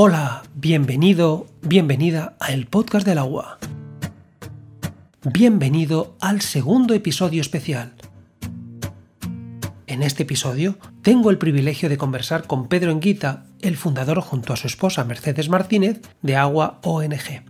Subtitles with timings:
[0.00, 3.58] Hola, bienvenido, bienvenida a el podcast del agua.
[5.24, 7.94] Bienvenido al segundo episodio especial.
[9.88, 14.56] En este episodio tengo el privilegio de conversar con Pedro Enguita, el fundador junto a
[14.56, 17.42] su esposa Mercedes Martínez de Agua ONG.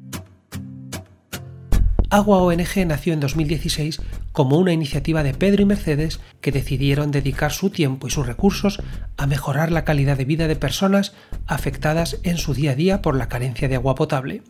[2.09, 4.01] Agua ONG nació en 2016
[4.39, 8.81] como una iniciativa de Pedro y Mercedes que decidieron dedicar su tiempo y sus recursos
[9.17, 11.13] a mejorar la calidad de vida de personas
[11.49, 14.43] afectadas en su día a día por la carencia de agua potable.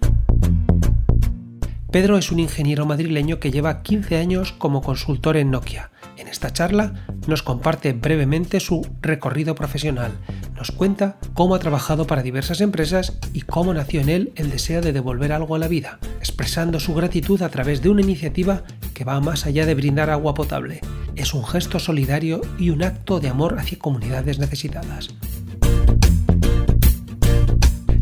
[1.90, 5.90] Pedro es un ingeniero madrileño que lleva 15 años como consultor en Nokia.
[6.18, 10.12] En esta charla nos comparte brevemente su recorrido profesional,
[10.54, 14.82] nos cuenta cómo ha trabajado para diversas empresas y cómo nació en él el deseo
[14.82, 19.04] de devolver algo a la vida, expresando su gratitud a través de una iniciativa que
[19.04, 20.80] va más allá de brindar agua potable.
[21.16, 25.08] Es un gesto solidario y un acto de amor hacia comunidades necesitadas.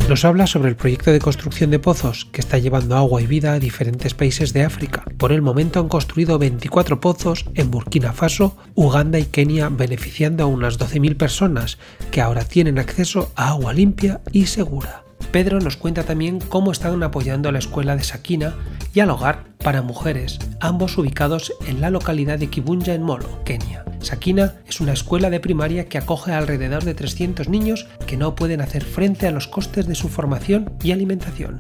[0.09, 3.55] Nos habla sobre el proyecto de construcción de pozos que está llevando agua y vida
[3.55, 5.03] a diferentes países de África.
[5.19, 10.47] Por el momento han construido 24 pozos en Burkina Faso, Uganda y Kenia, beneficiando a
[10.47, 11.79] unas 12.000 personas
[12.13, 15.06] que ahora tienen acceso a agua limpia y segura.
[15.33, 18.55] Pedro nos cuenta también cómo están apoyando a la escuela de Sakina
[18.95, 23.85] y al hogar para mujeres, ambos ubicados en la localidad de Kibunja en Molo, Kenia.
[24.01, 28.35] Sakina es una escuela de primaria que acoge a alrededor de 300 niños que no
[28.35, 31.59] pueden hacer frente a los costes de su formación y alimentación.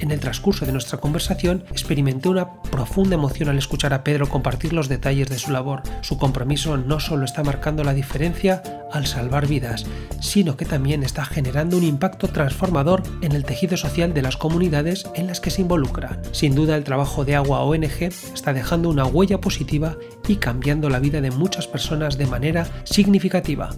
[0.00, 4.72] En el transcurso de nuestra conversación experimenté una profunda emoción al escuchar a Pedro compartir
[4.72, 5.82] los detalles de su labor.
[6.00, 9.84] Su compromiso no solo está marcando la diferencia al salvar vidas,
[10.20, 15.04] sino que también está generando un impacto transformador en el tejido social de las comunidades
[15.14, 16.20] en las que se involucra.
[16.32, 18.02] Sin duda el trabajo de Agua ONG
[18.34, 23.70] está dejando una huella positiva y cambiando la vida de muchas personas de manera significativa.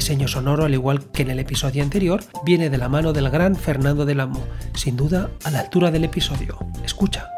[0.00, 3.54] Diseño sonoro, al igual que en el episodio anterior, viene de la mano del gran
[3.54, 4.42] Fernando del Amo,
[4.72, 6.58] sin duda a la altura del episodio.
[6.82, 7.28] Escucha.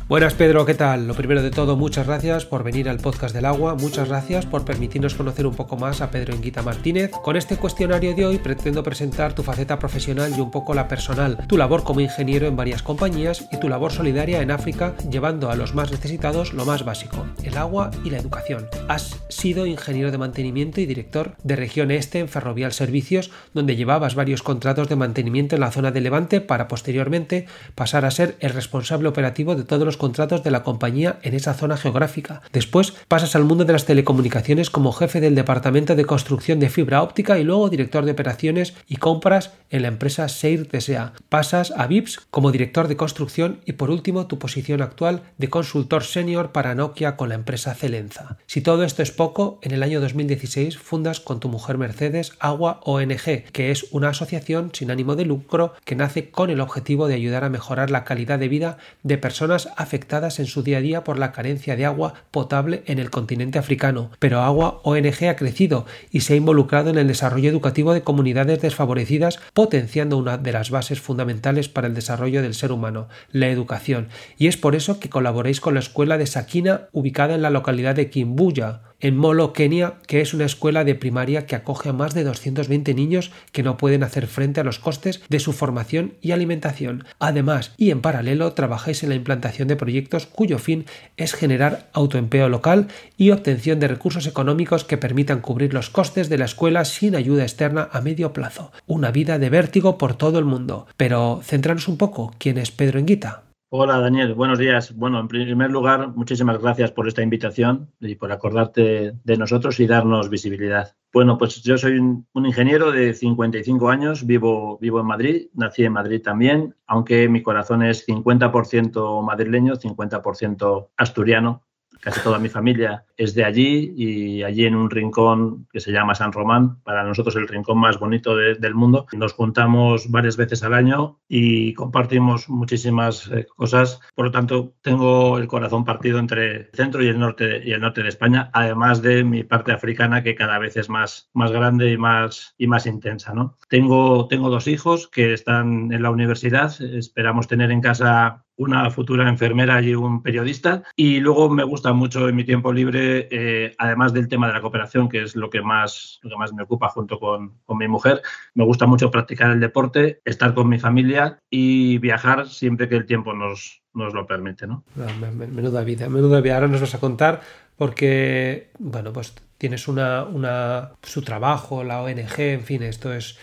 [0.09, 1.07] Buenas Pedro, ¿qué tal?
[1.07, 4.65] Lo primero de todo, muchas gracias por venir al podcast del agua, muchas gracias por
[4.65, 7.11] permitirnos conocer un poco más a Pedro Enguita Martínez.
[7.11, 11.47] Con este cuestionario de hoy pretendo presentar tu faceta profesional y un poco la personal,
[11.47, 15.57] tu labor como ingeniero en varias compañías y tu labor solidaria en África llevando a
[15.57, 18.67] los más necesitados lo más básico, el agua y la educación.
[18.89, 24.15] Has sido ingeniero de mantenimiento y director de región este en Ferrovial Servicios, donde llevabas
[24.15, 27.45] varios contratos de mantenimiento en la zona de Levante para posteriormente
[27.75, 31.55] pasar a ser el responsable operativo de todos los contratos de la compañía en esa
[31.55, 32.41] zona geográfica.
[32.53, 37.03] Después pasas al mundo de las telecomunicaciones como jefe del departamento de construcción de fibra
[37.03, 41.13] óptica y luego director de operaciones y compras en la empresa Seir TSA.
[41.29, 46.05] Pasas a VIPS como director de construcción y por último tu posición actual de consultor
[46.05, 48.39] senior para Nokia con la empresa Celenza.
[48.47, 52.81] Si todo esto es poco, en el año 2016 fundas con tu mujer Mercedes Agua
[52.85, 57.15] ONG, que es una asociación sin ánimo de lucro que nace con el objetivo de
[57.15, 60.81] ayudar a mejorar la calidad de vida de personas afectadas afectadas en su día a
[60.83, 64.11] día por la carencia de agua potable en el continente africano.
[64.19, 68.61] Pero Agua ONG ha crecido y se ha involucrado en el desarrollo educativo de comunidades
[68.61, 74.09] desfavorecidas, potenciando una de las bases fundamentales para el desarrollo del ser humano, la educación.
[74.37, 77.95] Y es por eso que colaboréis con la escuela de Sakina, ubicada en la localidad
[77.95, 82.15] de Kimbuya, en Molo, Kenia, que es una escuela de primaria que acoge a más
[82.15, 86.33] de 220 niños que no pueden hacer frente a los costes de su formación y
[86.33, 87.05] alimentación.
[87.19, 90.87] Además, y en paralelo, trabajáis en la implantación de proyectos cuyo fin
[91.17, 96.39] es generar autoempleo local y obtención de recursos económicos que permitan cubrir los costes de
[96.39, 98.73] la escuela sin ayuda externa a medio plazo.
[98.87, 100.87] Una vida de vértigo por todo el mundo.
[100.97, 103.48] Pero centranos un poco, ¿quién es Pedro Enguita?
[103.71, 104.97] Hola Daniel, buenos días.
[104.97, 109.87] Bueno, en primer lugar, muchísimas gracias por esta invitación y por acordarte de nosotros y
[109.87, 110.97] darnos visibilidad.
[111.13, 115.93] Bueno, pues yo soy un, ingeniero de 55 años, vivo, vivo en Madrid, nací en
[115.93, 121.68] Madrid también, aunque mi corazón es 50% madrileño, 50% asturiano
[122.01, 126.15] casi toda mi familia es de allí y allí en un rincón que se llama
[126.15, 129.07] San Román, para nosotros el rincón más bonito del mundo.
[129.13, 134.01] Nos juntamos varias veces al año y compartimos muchísimas eh, cosas.
[134.15, 137.81] Por lo tanto, tengo el corazón partido entre el centro y el norte y el
[137.81, 141.91] norte de España, además de mi parte africana que cada vez es más, más grande
[141.91, 143.35] y más, y más intensa.
[143.35, 143.57] ¿no?
[143.69, 146.81] Tengo, tengo dos hijos que están en la universidad.
[146.81, 150.83] Esperamos tener en casa una futura enfermera y un periodista.
[150.97, 154.61] Y luego me gusta mucho en mi tiempo libre, eh, además del tema de la
[154.61, 157.89] cooperación, que es lo que más, lo que más me ocupa junto con, con, mi
[157.89, 158.21] mujer,
[158.55, 163.07] me gusta mucho practicar el deporte, estar con mi familia y viajar siempre que el
[163.07, 164.67] tiempo nos, nos lo permite.
[164.67, 164.85] ¿no?
[164.97, 166.57] Menuda vida, menuda vida.
[166.57, 167.41] Ahora nos vas a contar
[167.77, 173.39] porque, bueno, pues tienes una, una, su trabajo, la ONG, en fin, esto es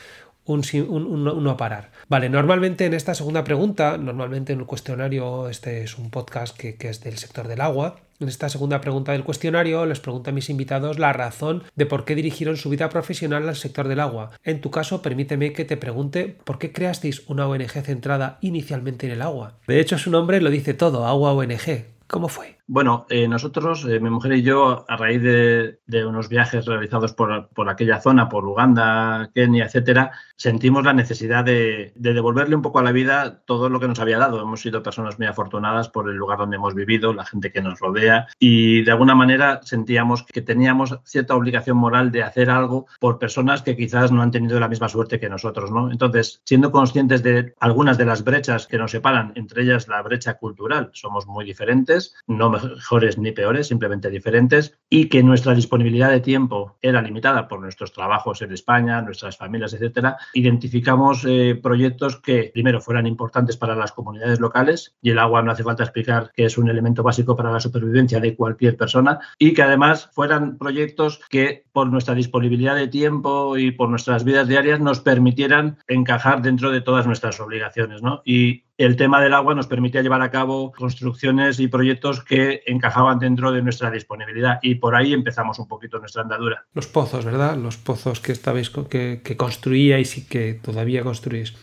[0.46, 1.92] un, un, no parar.
[2.08, 6.76] Vale, normalmente en esta segunda pregunta, normalmente en el cuestionario, este es un podcast que,
[6.76, 10.34] que es del sector del agua, en esta segunda pregunta del cuestionario les pregunto a
[10.34, 14.32] mis invitados la razón de por qué dirigieron su vida profesional al sector del agua.
[14.44, 19.12] En tu caso, permíteme que te pregunte por qué creasteis una ONG centrada inicialmente en
[19.12, 19.58] el agua.
[19.68, 21.88] De hecho, su nombre lo dice todo, Agua ONG.
[22.08, 22.56] ¿Cómo fue?
[22.68, 27.70] Bueno, eh, nosotros, eh, mi mujer y yo, a raíz de, unos viajes realizados por,
[27.70, 32.92] aquella zona, por Uganda, Kenia, etcétera, sentimos la necesidad de, devolverle un poco a la
[32.92, 34.42] vida todo lo que nos había dado.
[34.42, 37.80] Hemos sido personas muy afortunadas por el lugar donde hemos vivido, la gente que nos
[37.80, 43.20] rodea, y de alguna manera sentíamos que teníamos cierta obligación moral de hacer algo por
[43.20, 45.92] personas que quizás no han tenido la misma suerte que nosotros, ¿no?
[45.92, 50.34] Entonces, siendo conscientes de algunas de las brechas que nos separan, entre ellas la brecha
[50.40, 56.22] cultural, somos muy diferentes, no mejores ni peores, simplemente diferentes, y que nuestra disponibilidad de
[56.22, 62.52] tiempo era limitada por nuestros trabajos en España, nuestras familias, etcétera, identificamos eh, proyectos que
[62.54, 66.46] primero fueran importantes para las comunidades locales, y el agua no hace falta explicar que
[66.46, 71.20] es un elemento básico para la supervivencia de cualquier persona, y que además fueran proyectos
[71.30, 76.72] que por nuestra disponibilidad de tiempo y por nuestras vidas diarias nos permitieran encajar dentro
[76.72, 78.02] de todas nuestras obligaciones.
[78.02, 78.22] ¿no?
[78.26, 83.20] Y el tema del agua nos permitía llevar a cabo construcciones y proyectos que encajaban
[83.20, 86.66] dentro de nuestra disponibilidad y por ahí empezamos un poquito nuestra andadura.
[86.74, 87.56] Los pozos, ¿verdad?
[87.58, 91.54] Los pozos que estabais que, que construíais y que todavía construís.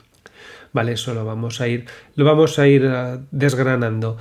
[0.73, 1.87] Vale, eso lo vamos a ir,
[2.17, 4.17] lo vamos a ir ah, desgranando.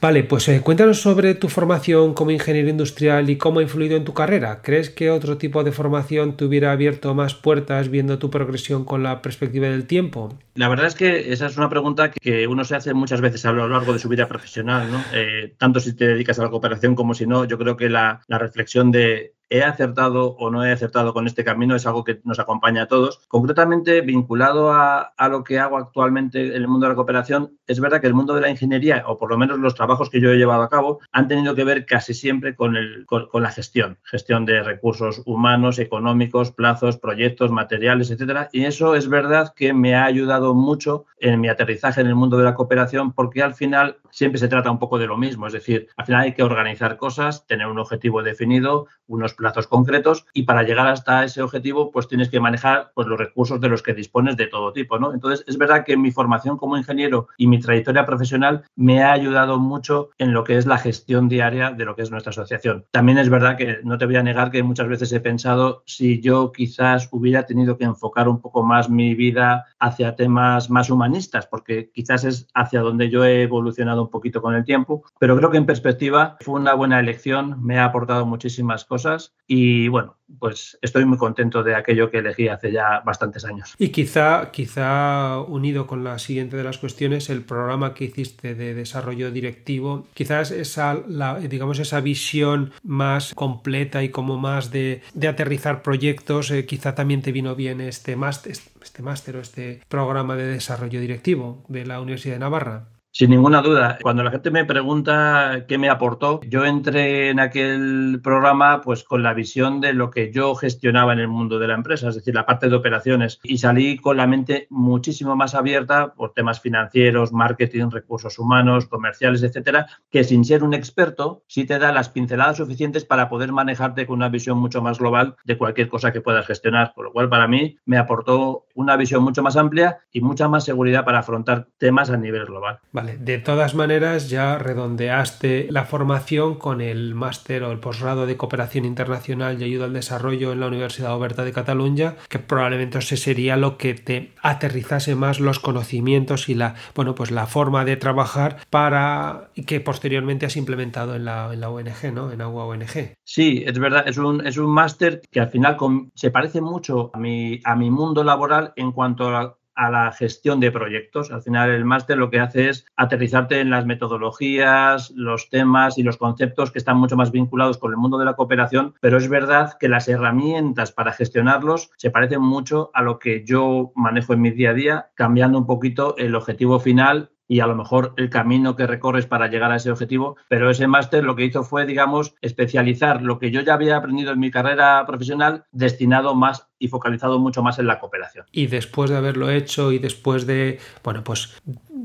[0.00, 4.04] Vale, pues eh, cuéntanos sobre tu formación como ingeniero industrial y cómo ha influido en
[4.04, 4.62] tu carrera.
[4.62, 9.02] ¿Crees que otro tipo de formación te hubiera abierto más puertas viendo tu progresión con
[9.02, 10.38] la perspectiva del tiempo?
[10.54, 13.52] La verdad es que esa es una pregunta que uno se hace muchas veces a
[13.52, 15.04] lo largo de su vida profesional, ¿no?
[15.12, 17.44] Eh, tanto si te dedicas a la cooperación como si no.
[17.44, 21.42] Yo creo que la, la reflexión de ¿He acertado o no he acertado con este
[21.42, 21.74] camino?
[21.74, 23.26] Es algo que nos acompaña a todos.
[23.26, 28.00] Concretamente, vinculado a, lo que hago actualmente en el mundo de la cooperación, es verdad
[28.00, 30.36] que el mundo de la ingeniería, o por lo menos los trabajos que yo he
[30.36, 34.46] llevado a cabo, han tenido que ver casi siempre con, el, con, la gestión, gestión
[34.46, 38.50] de recursos humanos, económicos, plazos, proyectos, materiales, etcétera.
[38.52, 42.38] Y eso es verdad que me ha ayudado mucho en mi aterrizaje en el mundo
[42.38, 45.48] de la cooperación, porque al final siempre se trata un poco de lo mismo.
[45.48, 50.26] Es decir, al final hay que organizar cosas, tener un objetivo definido, unos plazos concretos
[50.34, 53.82] y para llegar hasta ese objetivo pues tienes que manejar pues, los recursos de los
[53.82, 54.98] que dispones de todo tipo.
[54.98, 55.12] ¿no?
[55.12, 59.58] Entonces es verdad que mi formación como ingeniero y mi trayectoria profesional me ha ayudado
[59.58, 62.84] mucho en lo que es la gestión diaria de lo que es nuestra asociación.
[62.90, 66.20] También es verdad que no te voy a negar que muchas veces he pensado si
[66.20, 71.46] yo quizás hubiera tenido que enfocar un poco más mi vida hacia temas más humanistas,
[71.46, 75.50] porque quizás es hacia donde yo he evolucionado un poquito con el tiempo, pero creo
[75.50, 80.78] que en perspectiva fue una buena elección, me ha aportado muchísimas cosas y bueno, pues
[80.80, 83.74] estoy muy contento de aquello que elegí hace ya bastantes años.
[83.78, 88.74] Y quizá, quizá unido con la siguiente de las cuestiones, el programa que hiciste de
[88.74, 95.82] desarrollo directivo, quizás esa, la, digamos, esa visión más completa y como más de, aterrizar
[95.82, 100.46] proyectos, eh, quizá también te vino bien este máster, este máster o este programa de
[100.46, 102.99] desarrollo directivo de la Universidad de Navarra.
[103.12, 103.98] Sin ninguna duda.
[104.00, 109.24] Cuando la gente me pregunta qué me aportó, yo entré en aquel programa pues con
[109.24, 112.36] la visión de lo que yo gestionaba en el mundo de la empresa, es decir,
[112.36, 117.32] la parte de operaciones, y salí con la mente muchísimo más abierta por temas financieros,
[117.32, 122.58] marketing, recursos humanos, comerciales, etcétera, que sin ser un experto sí te da las pinceladas
[122.58, 126.46] suficientes para poder manejarte con una visión mucho más global de cualquier cosa que puedas
[126.46, 130.48] gestionar, por lo cual para mí me aportó una visión mucho más amplia y mucha
[130.48, 132.80] más seguridad para afrontar temas a nivel global.
[132.92, 138.36] Vale, de todas maneras ya redondeaste la formación con el máster o el posgrado de
[138.36, 143.16] cooperación internacional y ayuda al desarrollo en la Universidad Oberta de Cataluña, que probablemente ese
[143.16, 147.96] sería lo que te aterrizase más los conocimientos y la, bueno, pues la forma de
[147.96, 152.32] trabajar para que posteriormente has implementado en la, en la ONG, ¿no?
[152.32, 153.14] En Agua ONG.
[153.24, 155.76] Sí, es verdad, es un, es un máster que al final
[156.14, 160.60] se parece mucho a mi, a mi mundo laboral en cuanto a a la gestión
[160.60, 161.30] de proyectos.
[161.32, 166.02] Al final el máster lo que hace es aterrizarte en las metodologías, los temas y
[166.02, 169.28] los conceptos que están mucho más vinculados con el mundo de la cooperación, pero es
[169.28, 174.42] verdad que las herramientas para gestionarlos se parecen mucho a lo que yo manejo en
[174.42, 178.30] mi día a día, cambiando un poquito el objetivo final y a lo mejor el
[178.30, 181.84] camino que recorres para llegar a ese objetivo, pero ese máster lo que hizo fue,
[181.84, 186.88] digamos, especializar lo que yo ya había aprendido en mi carrera profesional destinado más y
[186.88, 188.46] focalizado mucho más en la cooperación.
[188.50, 191.54] Y después de haberlo hecho y después de, bueno, pues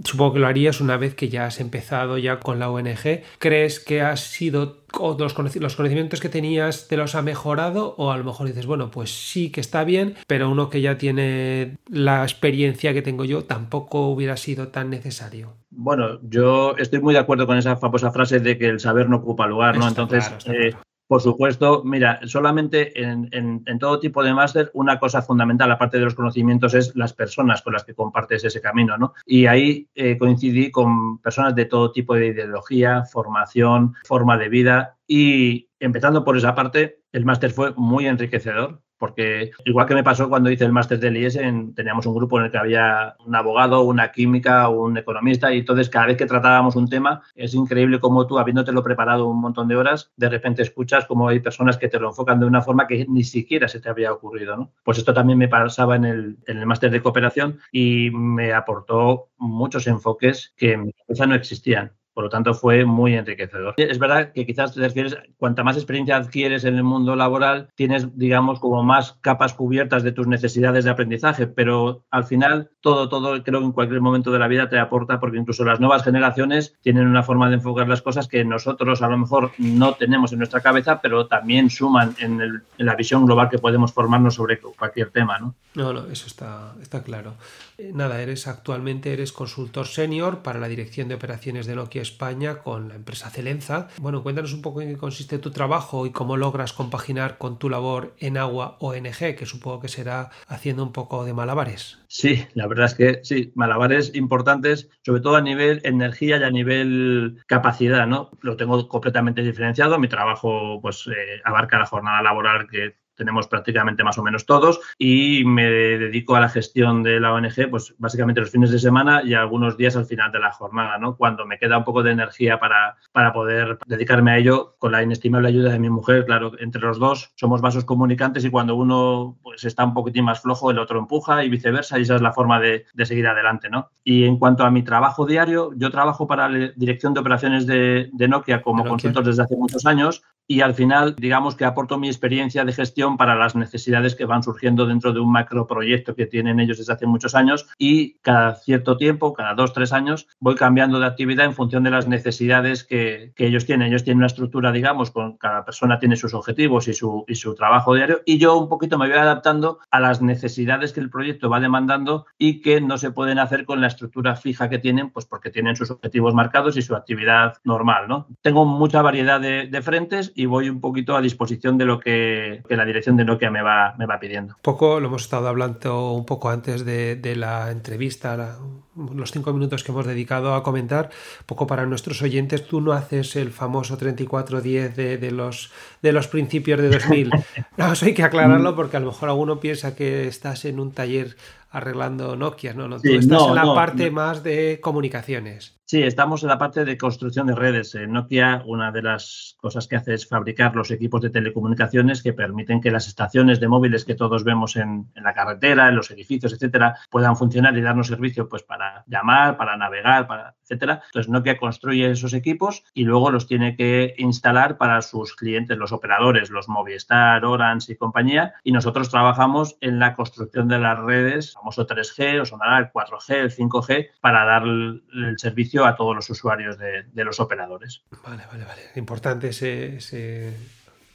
[0.03, 3.79] supongo que lo harías una vez que ya has empezado ya con la ONG, ¿crees
[3.79, 4.83] que has sido
[5.17, 8.91] los, los conocimientos que tenías te los ha mejorado o a lo mejor dices, bueno,
[8.91, 13.45] pues sí que está bien, pero uno que ya tiene la experiencia que tengo yo
[13.45, 15.53] tampoco hubiera sido tan necesario?
[15.69, 19.17] Bueno, yo estoy muy de acuerdo con esa famosa frase de que el saber no
[19.17, 19.87] ocupa lugar, ¿no?
[19.87, 20.73] Entonces, eh,
[21.07, 26.15] por supuesto, mira, solamente en, todo tipo de máster una cosa fundamental, aparte de los
[26.15, 29.13] conocimientos, es las personas con las que compartes ese camino, ¿no?
[29.25, 34.97] Y ahí eh, coincidí con personas de todo tipo de ideología, formación, forma de vida
[35.07, 40.29] y empezando por esa parte, el máster fue muy enriquecedor porque igual que me pasó
[40.29, 41.39] cuando hice el máster del IES,
[41.75, 45.89] teníamos un grupo en el que había un abogado, una química, un economista, y entonces
[45.89, 49.75] cada vez que tratábamos un tema, es increíble cómo tú, habiéndotelo preparado un montón de
[49.75, 53.05] horas, de repente escuchas cómo hay personas que te lo enfocan de una forma que
[53.07, 54.55] ni siquiera se te había ocurrido.
[54.57, 54.71] ¿no?
[54.83, 59.29] Pues esto también me pasaba en el, en el máster de cooperación y me aportó
[59.37, 61.91] muchos enfoques que en mi cabeza no existían.
[62.15, 63.73] Por lo tanto, fue muy enriquecedor.
[63.75, 68.17] Es verdad que quizás te refieres, cuanta más experiencia adquieres en el mundo laboral, tienes,
[68.17, 73.43] digamos, como más capas cubiertas de tus necesidades de aprendizaje, pero al final todo, todo,
[73.43, 76.77] creo que en cualquier momento de la vida te aporta, porque incluso las nuevas generaciones
[76.81, 80.37] tienen una forma de enfocar las cosas que nosotros a lo mejor no tenemos en
[80.37, 85.09] nuestra cabeza, pero también suman en, en la visión global que podemos formarnos sobre cualquier
[85.09, 85.53] tema, ¿no?
[85.75, 87.33] No, no, eso está, está claro.
[87.77, 92.59] Eh, nada, eres actualmente eres consultor senior para la dirección de operaciones de Nokia España
[92.59, 93.89] con la empresa Celenza.
[93.99, 97.69] Bueno, cuéntanos un poco en qué consiste tu trabajo y cómo logras compaginar con tu
[97.69, 101.99] labor en Agua ONG, que supongo que será haciendo un poco de malabares.
[102.07, 106.51] Sí, la verdad es que sí, malabares importantes, sobre todo a nivel energía y a
[106.51, 108.31] nivel capacidad, ¿no?
[108.41, 109.99] Lo tengo completamente diferenciado.
[109.99, 114.79] Mi trabajo, pues, eh, abarca la jornada laboral que tenemos prácticamente más o menos todos
[114.97, 119.21] y me dedico a la gestión de la ONG, pues básicamente los fines de semana
[119.23, 121.15] y algunos días al final de la jornada, ¿no?
[121.15, 125.03] Cuando me queda un poco de energía para, para poder dedicarme a ello con la
[125.03, 129.37] inestimable ayuda de mi mujer, claro, entre los dos somos vasos comunicantes y cuando uno
[129.41, 132.33] pues está un poquitín más flojo, el otro empuja y viceversa y esa es la
[132.33, 133.89] forma de, de seguir adelante, ¿no?
[134.03, 138.09] Y en cuanto a mi trabajo diario, yo trabajo para la dirección de operaciones de,
[138.11, 142.07] de Nokia como consultor desde hace muchos años y al final, digamos que aporto mi
[142.07, 146.59] experiencia de gestión para las necesidades que van surgiendo dentro de un macroproyecto que tienen
[146.59, 150.99] ellos desde hace muchos años y cada cierto tiempo, cada dos, tres años, voy cambiando
[150.99, 153.89] de actividad en función de las necesidades que, que ellos tienen.
[153.89, 157.53] Ellos tienen una estructura, digamos, con cada persona tiene sus objetivos y su, y su
[157.53, 161.49] trabajo diario y yo un poquito me voy adaptando a las necesidades que el proyecto
[161.49, 165.25] va demandando y que no se pueden hacer con la estructura fija que tienen, pues
[165.25, 168.27] porque tienen sus objetivos marcados y su actividad normal, ¿no?
[168.41, 172.63] Tengo mucha variedad de, de frentes y voy un poquito a disposición de lo que,
[172.69, 174.55] la dirección dirección de Nokia me va, me va pidiendo.
[174.61, 178.57] Poco, lo hemos estado hablando un poco antes de, la entrevista,
[178.95, 181.09] los cinco minutos que hemos dedicado a comentar,
[181.45, 186.27] poco para nuestros oyentes, tú no haces el famoso 3410 de, de, los, de los
[186.27, 187.31] principios de 2000.
[187.75, 188.75] No, eso hay que aclararlo mm.
[188.75, 191.35] porque a lo mejor alguno piensa que estás en un taller
[191.75, 192.87] arreglando Nokia, ¿no?
[192.87, 195.75] no tú estás en la parte más de comunicaciones.
[195.87, 197.93] Sí, estamos en la parte de construcción de redes.
[197.93, 202.33] En Nokia, una de las cosas que hace es fabricar los equipos de telecomunicaciones que
[202.33, 206.53] permiten que las estaciones de móviles que todos vemos en, la carretera, en los edificios,
[206.53, 211.03] etcétera, puedan funcionar y darnos servicio pues para llamar, para navegar, para etcétera.
[211.05, 215.91] Entonces Nokia construye esos equipos y luego los tiene que instalar para sus clientes, los
[215.91, 218.55] operadores, los Movistar, Orange y compañía.
[218.63, 223.35] Y nosotros trabajamos en la construcción de las redes, famoso 3G, o sonará el 4G,
[223.35, 228.03] el 5G, para dar el servicio a todos los usuarios de, los operadores.
[228.23, 228.81] Vale, vale, vale.
[228.95, 230.53] Importante ese,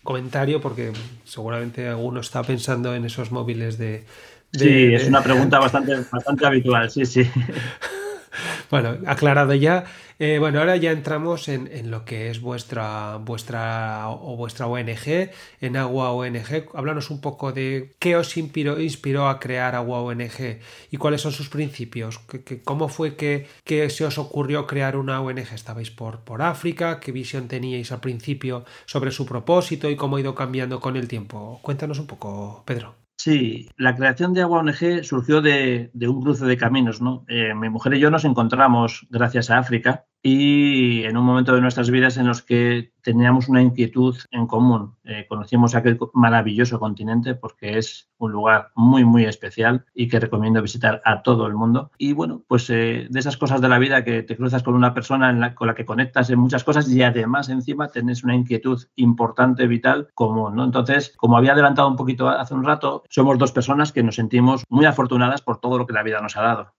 [0.02, 0.92] comentario porque
[1.24, 4.06] seguramente alguno está pensando en esos móviles de...
[4.52, 7.30] sí, es una pregunta bastante, bastante habitual, sí, sí.
[8.70, 9.84] Bueno, aclarado ya.
[10.22, 15.30] Eh, bueno, ahora ya entramos en, lo que es vuestra, vuestra o vuestra ONG,
[15.62, 16.68] en Agua ONG.
[16.74, 21.48] Háblanos un poco de qué os inspiró, a crear Agua ONG y cuáles son sus
[21.48, 22.20] principios.
[22.64, 23.46] ¿Cómo fue que,
[23.88, 25.54] se os ocurrió crear una ONG?
[25.54, 27.00] ¿Estabais por, por África?
[27.00, 31.08] ¿Qué visión teníais al principio sobre su propósito y cómo ha ido cambiando con el
[31.08, 31.60] tiempo?
[31.62, 32.99] Cuéntanos un poco, Pedro.
[33.22, 37.02] Sí, la creación de Agua ONG surgió de, un cruce de caminos.
[37.02, 37.26] ¿no?
[37.28, 41.60] Eh, mi mujer y yo nos encontramos gracias a África y en un momento de
[41.60, 44.96] nuestras vidas en los que teníamos una inquietud en común.
[45.04, 50.60] Eh, conocimos aquel maravilloso continente porque es un lugar muy, muy especial y que recomiendo
[50.60, 51.90] visitar a todo el mundo.
[51.96, 54.92] Y bueno, pues eh, de esas cosas de la vida que te cruzas con una
[54.92, 59.66] persona con la que conectas en muchas cosas y además encima tenés una inquietud importante,
[59.66, 60.56] vital, común.
[60.56, 60.64] ¿no?
[60.64, 64.64] Entonces, como había adelantado un poquito hace un rato, somos dos personas que nos sentimos
[64.68, 66.74] muy afortunadas por todo lo que la vida nos ha dado.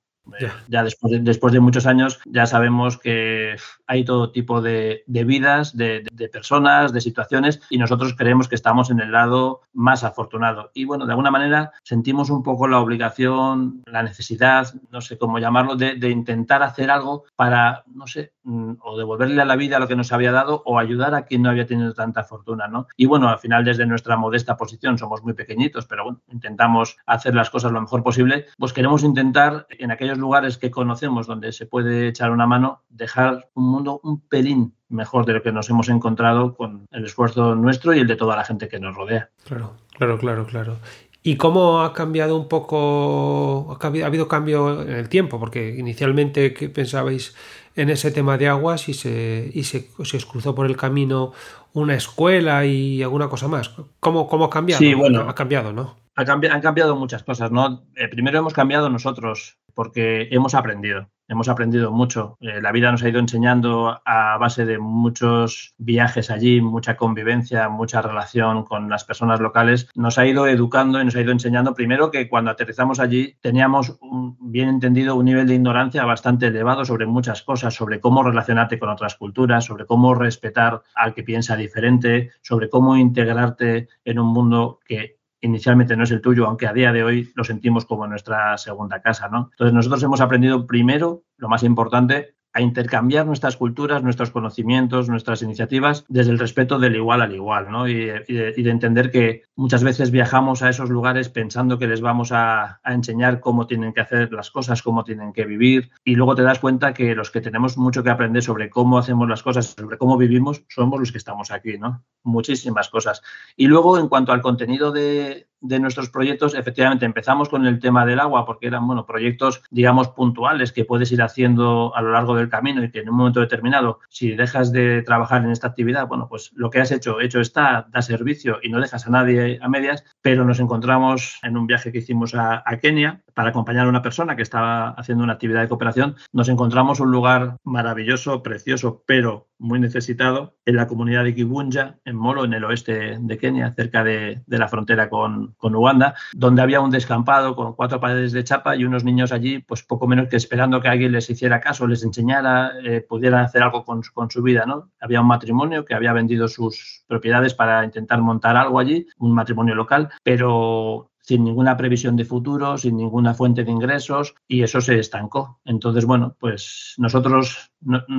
[0.68, 3.56] Ya, después, de, después de muchos años ya sabemos que
[3.88, 9.00] hay todo tipo de, vidas, de, personas, de situaciones y nosotros creemos que estamos en
[9.00, 10.72] el lado más afortunado.
[10.74, 15.40] Y bueno, de alguna manera sentimos un poco la obligación, la necesidad, no sé cómo
[15.40, 19.88] llamarlo, de, intentar hacer algo para, no sé, mm, o devolverle a la vida lo
[19.88, 22.88] que nos había dado o ayudar a quien no había tenido tanta fortuna, ¿no?
[22.98, 27.36] Y bueno, al final desde nuestra modesta posición somos muy pequeñitos, pero bueno, intentamos hacer
[27.36, 31.66] las cosas lo mejor posible, pues queremos intentar en aquellos lugares que conocemos donde se
[31.66, 35.90] puede echar una mano, dejar un mundo un pelín mejor de lo que nos hemos
[35.90, 39.30] encontrado con el esfuerzo nuestro y el de toda la gente que nos rodea.
[39.46, 40.78] Claro, claro, claro, claro.
[41.24, 45.40] ¿Y cómo ha cambiado un poco, ha, habido cambio en el tiempo?
[45.40, 47.36] Porque inicialmente ¿qué pensabais
[47.76, 51.32] en ese tema de aguas y se, y se, os cruzó por el camino
[51.74, 53.72] una escuela y alguna cosa más.
[54.00, 54.80] ¿Cómo, cómo ha cambiado?
[54.80, 56.02] Sí, bueno, ha cambiado, ¿no?
[56.16, 57.84] han cambiado muchas cosas, ¿no?
[57.96, 62.38] Eh, primero hemos cambiado nosotros porque hemos aprendido, hemos aprendido mucho.
[62.42, 67.70] Eh, la vida nos ha ido enseñando a base de muchos viajes allí, mucha convivencia,
[67.70, 69.90] mucha relación con las personas locales.
[69.96, 73.98] Nos ha ido educando y nos ha ido enseñando primero que cuando aterrizamos allí teníamos
[74.02, 78.78] un, bien entendido un nivel de ignorancia bastante elevado sobre muchas cosas, sobre cómo relacionarte
[78.78, 84.28] con otras culturas, sobre cómo respetar al que piensa diferente, sobre cómo integrarte en un
[84.28, 88.08] mundo que inicialmente no es el tuyo, aunque a día de hoy lo sentimos como
[88.08, 89.50] nuestra segunda casa, ¿no?
[89.52, 95.42] Entonces nosotros hemos aprendido primero, lo más importante, a intercambiar nuestras culturas, nuestros conocimientos, nuestras
[95.42, 97.88] iniciativas desde el respeto del igual al igual, ¿no?
[97.88, 102.80] Y, de, entender que muchas veces viajamos a esos lugares pensando que les vamos a,
[102.86, 106.60] enseñar cómo tienen que hacer las cosas, cómo tienen que vivir, y luego te das
[106.60, 110.18] cuenta que los que tenemos mucho que aprender sobre cómo hacemos las cosas, sobre cómo
[110.18, 112.04] vivimos, somos los que estamos aquí, ¿no?
[112.24, 113.22] Muchísimas cosas.
[113.56, 118.06] Y luego, en cuanto al contenido de, de nuestros proyectos, efectivamente empezamos con el tema
[118.06, 122.36] del agua porque eran bueno, proyectos, digamos, puntuales que puedes ir haciendo a lo largo
[122.36, 126.08] del camino y que en un momento determinado, si dejas de trabajar en esta actividad,
[126.08, 129.60] bueno, pues lo que has hecho, hecho está, da servicio y no dejas a nadie
[129.62, 133.86] a medias, pero nos encontramos en un viaje que hicimos a, a Kenia para acompañar
[133.86, 138.44] a una persona que estaba haciendo una actividad de cooperación, nos encontramos un lugar maravilloso,
[138.44, 143.38] precioso, pero muy necesitado en la comunidad de Kibunja, en Molo, en el oeste de
[143.38, 148.44] Kenia, cerca de, la frontera con, Uganda, donde había un descampado con cuatro paredes de
[148.44, 151.88] chapa y unos niños allí, pues poco menos que esperando que alguien les hiciera caso,
[151.88, 154.66] les enseñara, eh, pudieran hacer algo con, su vida.
[154.66, 154.90] ¿no?
[155.00, 159.76] Había un matrimonio que había vendido sus propiedades para intentar montar algo allí, un matrimonio
[159.76, 165.00] local, pero sin ninguna previsión de futuro, sin ninguna fuente de ingresos y eso se
[165.00, 165.60] estancó.
[165.66, 167.72] Entonces, bueno, pues nosotros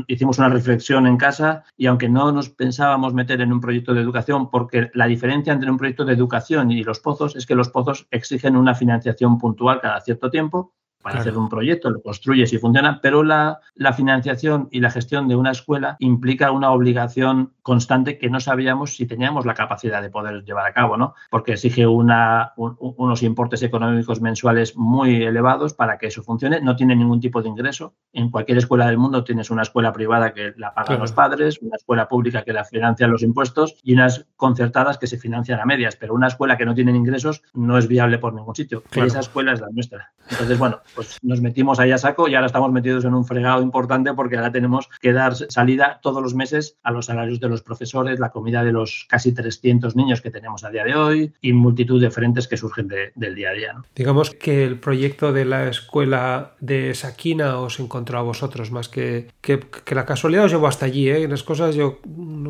[0.07, 4.01] hicimos una reflexión en casa y aunque no nos pensábamos meter en un proyecto de
[4.01, 7.69] educación, porque la diferencia entre un proyecto de educación y los pozos es que los
[7.69, 12.59] pozos exigen una financiación puntual cada cierto tiempo para hacer un proyecto, lo construyes y
[12.59, 18.19] funciona, pero la, la, financiación y la gestión de una escuela implica una obligación constante
[18.19, 21.15] que no sabíamos si teníamos la capacidad de poder llevar a cabo, ¿no?
[21.31, 26.97] Porque exige una, unos importes económicos mensuales muy elevados para que eso funcione, no tiene
[26.97, 27.95] ningún tipo de ingreso.
[28.13, 31.77] En cualquier escuela del mundo tienes una escuela privada que la pagan los padres, una
[31.77, 35.97] escuela pública que la financian los impuestos y unas concertadas que se financian a medias,
[35.97, 38.83] pero una escuela que no tiene ingresos no es viable por ningún sitio.
[38.95, 40.13] Y esa escuela es la nuestra.
[40.31, 43.63] Entonces, bueno, pues nos metimos ahí a saco y ahora estamos metidos en un fregado
[43.63, 47.63] importante porque ahora tenemos que dar salida todos los meses a los salarios de los
[47.63, 51.53] profesores, la comida de los casi 300 niños que tenemos a día de hoy y
[51.53, 53.75] multitud de frentes que surgen del día a día.
[53.95, 59.29] Digamos que el proyecto de la escuela de Saquina os encontró a vosotros más que,
[59.41, 59.61] que,
[59.95, 61.09] la casualidad os llevó hasta allí.
[61.09, 61.29] ¿eh?
[61.29, 62.01] Las cosas yo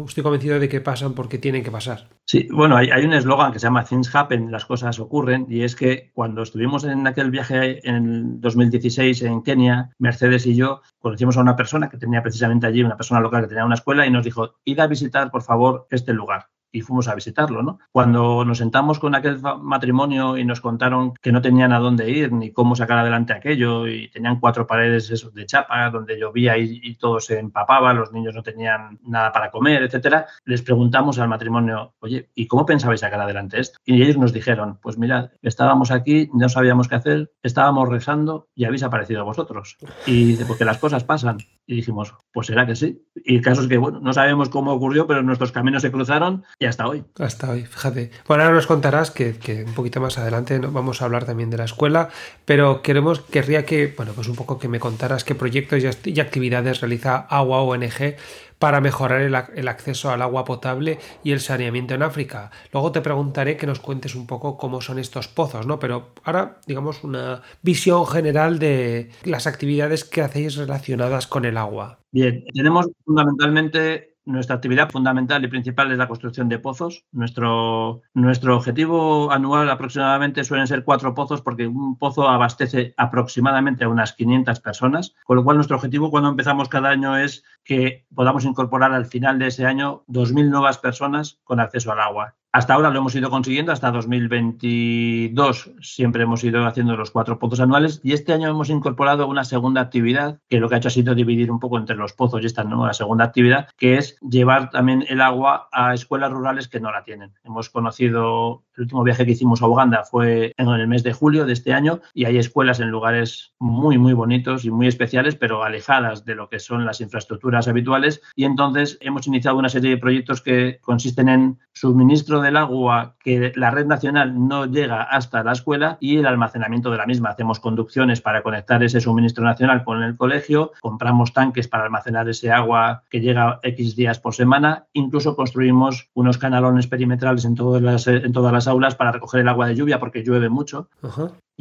[0.06, 2.08] estoy convencido de que pasan porque tienen que pasar.
[2.24, 5.62] Sí, bueno, hay, hay un eslogan que se llama Things Happen, las cosas ocurren, y
[5.62, 11.36] es que cuando estuvimos en aquel viaje en 2016 en Kenia, Mercedes y yo conocimos
[11.36, 14.10] a una persona que tenía precisamente allí, una persona local que tenía una escuela, y
[14.10, 17.62] nos dijo, id a visitar, por favor, este lugar y fuimos a visitarlo.
[17.62, 17.78] ¿no?
[17.92, 22.32] Cuando nos sentamos con aquel matrimonio y nos contaron que no tenían a dónde ir
[22.32, 27.20] ni cómo sacar adelante aquello y tenían cuatro paredes de chapa donde llovía y, todo
[27.20, 32.30] se empapaba, los niños no tenían nada para comer, etcétera, les preguntamos al matrimonio, oye,
[32.34, 33.78] ¿y cómo pensabais sacar adelante esto?
[33.84, 38.64] Y ellos nos dijeron, pues mirad, estábamos aquí, no sabíamos qué hacer, estábamos rezando y
[38.64, 39.76] habéis aparecido vosotros.
[40.06, 41.38] Y dice, porque las cosas pasan.
[41.66, 43.06] Y dijimos, pues será que sí.
[43.24, 46.44] Y el caso es que, bueno, no sabemos cómo ocurrió, pero nuestros caminos se cruzaron
[46.58, 47.04] y hasta hoy.
[47.18, 48.10] Hasta hoy, fíjate.
[48.26, 51.64] Bueno, ahora nos contarás que, un poquito más adelante vamos a hablar también de la
[51.64, 52.08] escuela,
[52.44, 56.80] pero queremos, querría que, bueno, pues un poco que me contaras qué proyectos y actividades
[56.80, 58.16] realiza Agua ONG
[58.62, 62.52] para mejorar el, acceso al agua potable y el saneamiento en África.
[62.72, 65.80] Luego te preguntaré que nos cuentes un poco cómo son estos pozos, ¿no?
[65.80, 71.98] Pero ahora, digamos, una visión general de las actividades que hacéis relacionadas con el agua.
[72.12, 77.04] Bien, tenemos fundamentalmente nuestra actividad fundamental y principal es la construcción de pozos.
[77.12, 83.88] Nuestro, nuestro objetivo anual aproximadamente suelen ser cuatro pozos porque un pozo abastece aproximadamente a
[83.88, 88.44] unas 500 personas, con lo cual nuestro objetivo cuando empezamos cada año es que podamos
[88.44, 92.34] incorporar al final de ese año 2.000 nuevas personas con acceso al agua.
[92.54, 97.60] Hasta ahora lo hemos ido consiguiendo, hasta 2022 siempre hemos ido haciendo los cuatro pozos
[97.60, 100.90] anuales y este año hemos incorporado una segunda actividad que lo que ha hecho ha
[100.90, 104.68] sido dividir un poco entre los pozos y esta nueva segunda actividad, que es llevar
[104.68, 107.32] también el agua a escuelas rurales que no la tienen.
[107.42, 111.46] Hemos conocido, el último viaje que hicimos a Uganda fue en el mes de julio
[111.46, 115.64] de este año y hay escuelas en lugares muy, muy bonitos y muy especiales, pero
[115.64, 119.96] alejadas de lo que son las infraestructuras habituales y entonces hemos iniciado una serie de
[119.96, 125.52] proyectos que consisten en suministro del agua que la red nacional no llega hasta la
[125.52, 127.30] escuela y el almacenamiento de la misma.
[127.30, 132.50] Hacemos conducciones para conectar ese suministro nacional con el colegio, compramos tanques para almacenar ese
[132.50, 138.06] agua que llega X días por semana, incluso construimos unos canalones perimetrales en todas las,
[138.06, 140.88] en todas las aulas para recoger el agua de lluvia porque llueve mucho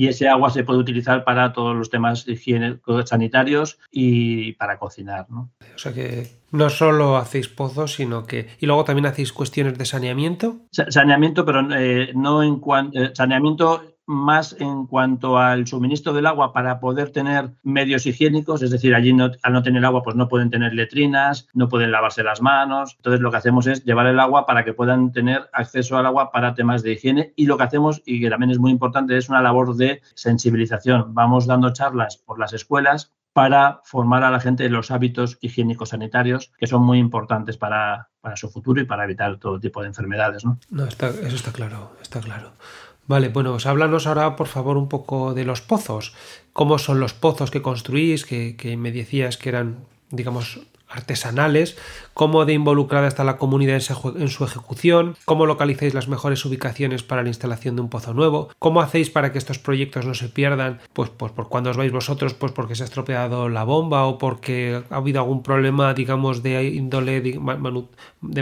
[0.01, 5.27] y ese agua se puede utilizar para todos los temas higiénicos, sanitarios y para cocinar.
[5.29, 5.51] ¿no?
[5.75, 8.47] O sea que no solo hacéis pozos, sino que...
[8.59, 10.57] Y luego también hacéis cuestiones de saneamiento.
[10.71, 12.99] Saneamiento, pero eh, no en cuanto...
[12.99, 18.69] Eh, saneamiento más en cuanto al suministro del agua para poder tener medios higiénicos, es
[18.69, 22.41] decir, allí al no tener agua pues no pueden tener letrinas, no pueden lavarse las
[22.41, 22.95] manos.
[22.97, 26.31] Entonces lo que hacemos es llevar el agua para que puedan tener acceso al agua
[26.31, 29.29] para temas de higiene y lo que hacemos, y que también es muy importante, es
[29.29, 31.13] una labor de sensibilización.
[31.13, 35.89] Vamos dando charlas por las escuelas para formar a la gente en los hábitos higiénicos
[35.89, 39.87] sanitarios que son muy importantes para, para su futuro y para evitar todo tipo de
[39.87, 40.43] enfermedades.
[40.43, 40.59] ¿no?
[40.69, 42.51] no eso está claro, está claro.
[43.11, 46.13] Vale, bueno, pues háblanos ahora por favor un poco de los pozos.
[46.53, 48.25] ¿Cómo son los pozos que construís?
[48.25, 51.77] Que, me decías que eran, digamos, artesanales,
[52.13, 53.81] cómo de involucrada está la comunidad
[54.15, 58.49] en su ejecución, cómo localizáis las mejores ubicaciones para la instalación de un pozo nuevo,
[58.59, 61.91] cómo hacéis para que estos proyectos no se pierdan, pues, pues por cuando os vais
[61.91, 66.43] vosotros, pues porque se ha estropeado la bomba o porque ha habido algún problema, digamos,
[66.43, 67.39] de índole de,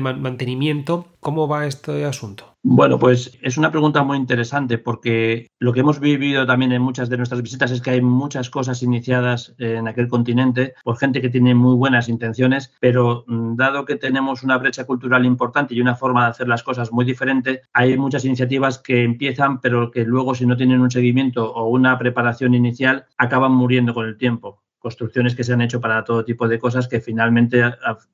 [0.02, 1.08] mantenimiento.
[1.22, 2.56] ¿Cómo va este asunto?
[2.62, 7.10] Bueno, pues es una pregunta muy interesante porque lo que hemos vivido también en muchas
[7.10, 11.30] de nuestras visitas es que hay muchas cosas iniciadas en aquel continente por gente que
[11.30, 15.96] tiene muy buenas intenciones, pero mm, dado que tenemos una brecha cultural importante y una
[15.96, 20.36] forma de hacer las cosas muy diferente, hay muchas iniciativas que empiezan pero que luego
[20.36, 25.36] si no tienen un seguimiento o una preparación inicial acaban muriendo con el tiempo construcciones
[25.36, 27.64] que se han hecho para todo tipo de cosas que finalmente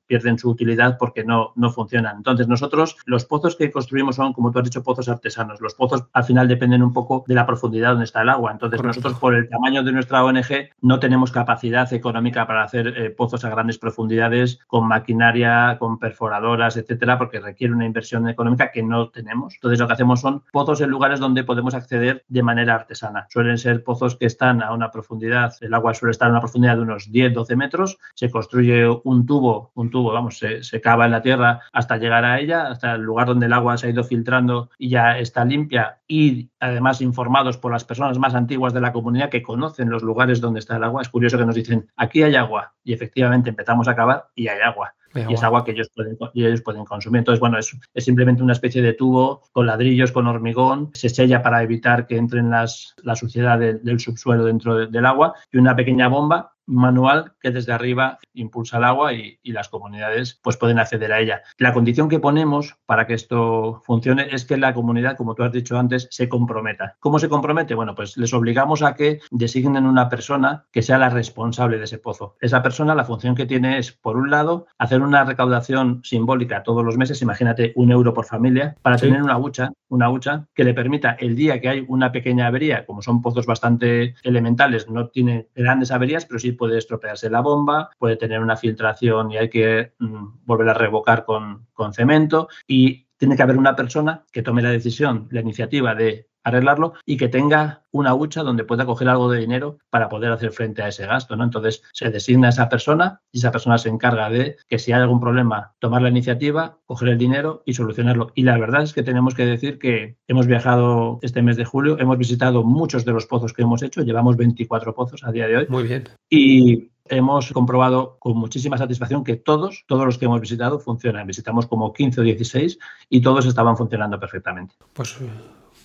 [0.06, 2.16] pierden su utilidad porque no, no funcionan.
[2.18, 5.60] Entonces, nosotros los pozos que construimos son, como tú has dicho, pozos artesanos.
[5.60, 8.52] Los pozos al final dependen un poco de la profundidad donde está el agua.
[8.52, 13.10] Entonces, nosotros por el tamaño de nuestra ONG no tenemos capacidad económica para hacer eh,
[13.10, 18.82] pozos a grandes profundidades con maquinaria, con perforadoras, etcétera, porque requiere una inversión económica que
[18.82, 19.54] no tenemos.
[19.54, 23.26] Entonces, lo que hacemos son pozos en lugares donde podemos acceder de manera artesana.
[23.30, 26.55] Suelen ser pozos que están a una profundidad, el agua suele estar a una profundidad
[26.60, 31.12] de unos 10-12 metros, se construye un tubo, un tubo, vamos, se, se, cava en
[31.12, 34.04] la tierra hasta llegar a ella, hasta el lugar donde el agua se ha ido
[34.04, 38.92] filtrando y ya está limpia y además informados por las personas más antiguas de la
[38.92, 41.02] comunidad que conocen los lugares donde está el agua.
[41.02, 44.60] Es curioso que nos dicen, aquí hay agua y efectivamente empezamos a cavar y hay
[44.60, 47.20] agua y es agua que ellos pueden, ellos pueden consumir.
[47.20, 51.42] Entonces, bueno, es, es, simplemente una especie de tubo con ladrillos, con hormigón, se sella
[51.42, 56.08] para evitar que entren las, la suciedad del subsuelo dentro del agua y una pequeña
[56.08, 61.12] bomba manual que desde arriba impulsa el agua y, y, las comunidades pues pueden acceder
[61.12, 61.42] a ella.
[61.58, 65.52] La condición que ponemos para que esto funcione es que la comunidad, como tú has
[65.52, 66.96] dicho antes, se comprometa.
[67.00, 67.74] ¿Cómo se compromete?
[67.74, 71.98] Bueno, pues les obligamos a que designen una persona que sea la responsable de ese
[71.98, 72.36] pozo.
[72.40, 76.84] Esa persona, la función que tiene es, por un lado, hacer una recaudación simbólica todos
[76.84, 79.06] los meses, imagínate un euro por familia, para sí.
[79.06, 82.84] tener una hucha, una hucha que le permita el día que hay una pequeña avería,
[82.86, 87.90] como son pozos bastante elementales, no tiene grandes averías, pero sí puede estropearse la bomba,
[87.98, 92.48] puede tener una filtración y hay que mm, volver a revocar con, con cemento.
[92.66, 97.16] Y tiene que haber una persona que tome la decisión, la iniciativa de arreglarlo y
[97.16, 100.88] que tenga una hucha donde pueda coger algo de dinero para poder hacer frente a
[100.88, 101.34] ese gasto.
[101.34, 101.42] ¿no?
[101.42, 105.00] Entonces se designa a esa persona y esa persona se encarga de que si hay
[105.00, 108.30] algún problema, tomar la iniciativa, coger el dinero y solucionarlo.
[108.36, 111.98] Y la verdad es que tenemos que decir que hemos viajado este mes de julio,
[111.98, 115.56] hemos visitado muchos de los pozos que hemos hecho, llevamos 24 pozos a día de
[115.56, 115.66] hoy.
[115.68, 116.04] Muy bien.
[116.30, 121.26] Y hemos comprobado con muchísima satisfacción que todos, todos los que hemos visitado funcionan.
[121.26, 122.78] Visitamos como 15 o 16
[123.08, 124.74] y todos estaban funcionando perfectamente.
[124.92, 125.18] Pues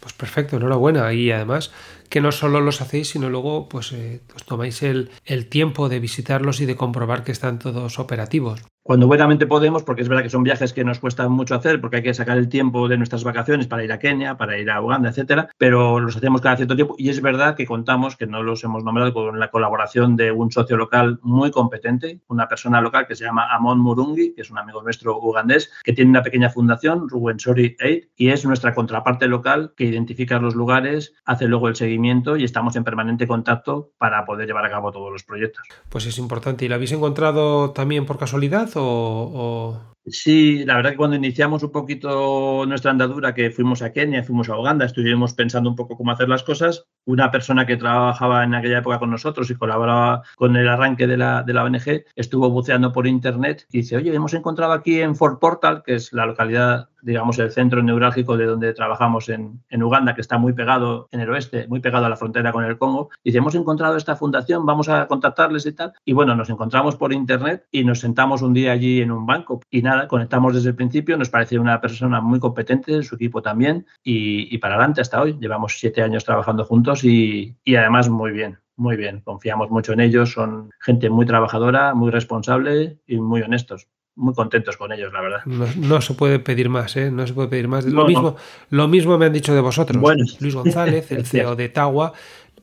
[0.01, 1.13] pues perfecto, enhorabuena.
[1.13, 1.71] Y además
[2.09, 6.01] que no solo los hacéis, sino luego pues, eh, pues tomáis el, el, tiempo de
[6.01, 10.29] visitarlos y de comprobar que están todos operativos cuando buenamente podemos, porque es verdad que
[10.29, 13.23] son viajes que nos cuestan mucho hacer, porque hay que sacar el tiempo de nuestras
[13.23, 16.75] vacaciones para ir a Kenia, para ir a Uganda, etcétera, pero los hacemos cada cierto
[16.75, 20.31] tiempo y es verdad que contamos, que no los hemos nombrado, con la colaboración de
[20.31, 24.49] un socio local muy competente, una persona local que se llama Amon Murungi, que es
[24.49, 29.27] un amigo nuestro ugandés, que tiene una pequeña fundación, Ruwensori Aid, y es nuestra contraparte
[29.27, 34.25] local que identifica los lugares, hace luego el seguimiento y estamos en permanente contacto para
[34.25, 35.67] poder llevar a cabo todos los proyectos.
[35.89, 36.65] Pues es importante.
[36.65, 38.70] ¿Y lo habéis encontrado también por casualidad?
[38.75, 39.91] O.
[40.05, 44.49] Sí, la verdad que cuando iniciamos un poquito nuestra andadura, que fuimos a Kenia, fuimos
[44.49, 48.55] a Uganda, estuvimos pensando un poco cómo hacer las cosas, una persona que trabajaba en
[48.55, 52.49] aquella época con nosotros y colaboraba con el arranque de la, de la ONG, estuvo
[52.49, 56.25] buceando por internet y dice, oye, hemos encontrado aquí en Fort Portal, que es la
[56.25, 61.07] localidad, digamos, el centro neurálgico de donde trabajamos en, en Uganda, que está muy pegado
[61.11, 64.15] en el oeste, muy pegado a la frontera con el Congo, dice, hemos encontrado esta
[64.15, 65.93] fundación, vamos a contactarles y tal.
[66.05, 69.61] Y bueno, nos encontramos por internet y nos sentamos un día allí en un banco
[69.69, 73.85] y nada, conectamos desde el principio, nos pareció una persona muy competente, su equipo también,
[74.03, 75.37] y, y para adelante hasta hoy.
[75.39, 79.21] Llevamos siete años trabajando juntos y, y, además muy bien, muy bien.
[79.21, 83.87] Confiamos mucho en ellos, son gente muy trabajadora, muy responsable y muy honestos.
[84.15, 85.45] Muy contentos con ellos, la verdad.
[85.45, 87.09] No, no se puede pedir más, ¿eh?
[87.09, 87.85] No se puede pedir más.
[87.85, 88.35] Lo, no, mismo,
[88.69, 88.77] no.
[88.77, 89.99] lo mismo me han dicho de vosotros.
[90.01, 90.25] Bueno.
[90.39, 92.13] Luis González, el CEO de Tawa,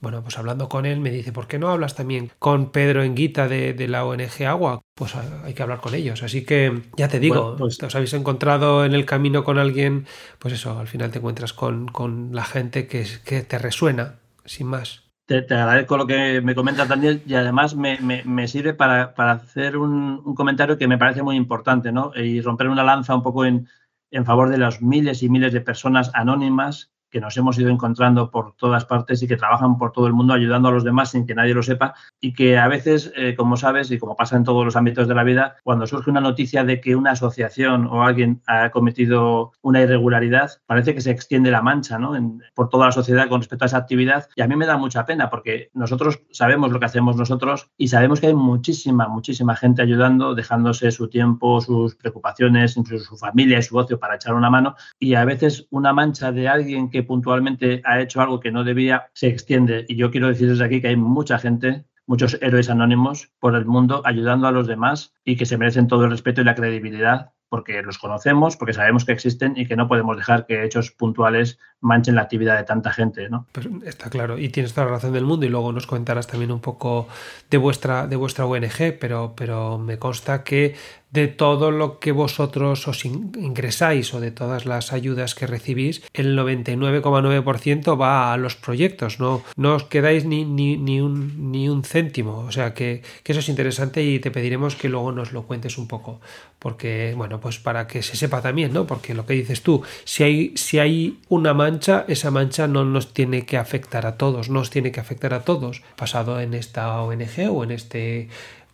[0.01, 3.49] bueno, pues hablando con él me dice, ¿por qué no hablas también con Pedro Enguita
[3.49, 4.81] de, de la ONG Agua?
[4.95, 6.23] Pues hay que hablar con ellos.
[6.23, 7.83] Así que ya te digo, bueno, pues...
[7.83, 10.07] os habéis encontrado en el camino con alguien,
[10.39, 14.69] pues eso, al final te encuentras con, con la gente que, que te resuena, sin
[14.69, 15.08] más.
[15.29, 19.33] Te, agradezco lo que me comentas, Daniel, y además me, me, me sirve para, para
[19.33, 22.13] hacer un, un, comentario que me parece muy importante, ¿no?
[22.17, 23.69] Y romper una lanza un poco en,
[24.11, 28.31] en favor de las miles y miles de personas anónimas que nos hemos ido encontrando
[28.31, 31.27] por todas partes y que trabajan por todo el mundo ayudando a los demás sin
[31.27, 34.45] que nadie lo sepa y que a veces, eh, como sabes y como pasa en
[34.45, 38.05] todos los ámbitos de la vida, cuando surge una noticia de que una asociación o
[38.05, 42.13] alguien ha cometido una irregularidad, parece que se extiende la mancha ¿no?
[42.55, 45.07] por toda la sociedad con respecto a esa actividad y a mí me da mucha
[45.07, 49.83] pena porque nosotros sabemos lo que hacemos nosotros y sabemos que hay muchísima, muchísima gente
[49.83, 54.51] ayudando, dejándose su tiempo, sus preocupaciones, incluso su familia y su ocio para echar una
[54.51, 58.65] mano y a veces una mancha de alguien que puntualmente ha hecho algo que no
[58.65, 62.71] debía se extiende y yo quiero decir desde aquí que hay mucha gente muchos héroes
[62.71, 66.41] anónimos por el mundo ayudando a los demás y que se merecen todo el respeto
[66.41, 70.47] y la credibilidad porque los conocemos, porque sabemos que existen y que no podemos dejar
[70.47, 73.47] que hechos puntuales manchen la actividad de tanta gente, ¿no?
[73.53, 76.53] Pues está claro, y tienes toda la razón del mundo, y luego nos comentarás también
[76.53, 77.09] un poco
[77.51, 80.75] de vuestra, de vuestra ONG, pero, pero me consta que
[81.11, 86.37] de todo lo que vosotros os ingresáis o de todas las ayudas que recibís, el
[86.39, 91.83] 99,9% va a los proyectos, no, no os quedáis ni, ni, ni, un, ni un
[91.83, 92.39] céntimo.
[92.41, 95.79] O sea que, que, eso es interesante y te pediremos que luego nos lo cuentes
[95.79, 96.21] un poco.
[96.59, 98.87] Porque, bueno, pues para que se sepa también, ¿no?
[98.87, 103.15] Porque lo que dices tú, si hay, si hay una mancha, esa mancha no nos
[103.15, 105.83] tiene que afectar a todos, no os tiene que afectar a todos.
[105.97, 108.29] Pasado en esta ONG o en este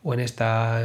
[0.04, 0.80] o en esta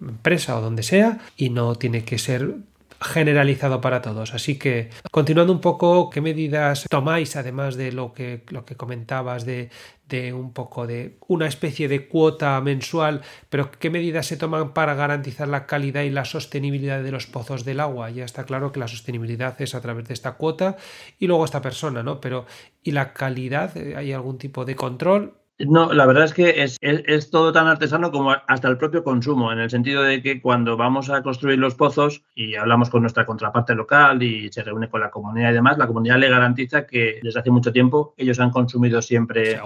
[0.00, 2.56] empresa o donde sea y no tiene que ser
[3.02, 4.34] generalizado para todos.
[4.34, 9.44] Así que, continuando un poco, ¿qué medidas tomáis, además de lo que, lo que comentabas
[9.44, 9.70] de,
[10.08, 14.94] de un poco de una especie de cuota mensual, pero qué medidas se toman para
[14.94, 18.10] garantizar la calidad y la sostenibilidad de los pozos del agua?
[18.10, 20.76] Ya está claro que la sostenibilidad es a través de esta cuota
[21.18, 22.20] y luego esta persona, ¿no?
[22.20, 22.46] Pero
[22.82, 23.76] ¿y la calidad?
[23.96, 25.41] ¿Hay algún tipo de control?
[25.58, 29.60] No, la verdad es que es, todo tan artesano como hasta el propio consumo, en
[29.60, 33.74] el sentido de que cuando vamos a construir los pozos y hablamos con nuestra contraparte
[33.74, 37.38] local y se reúne con la comunidad y demás, la comunidad le garantiza que desde
[37.38, 39.60] hace mucho tiempo ellos han consumido siempre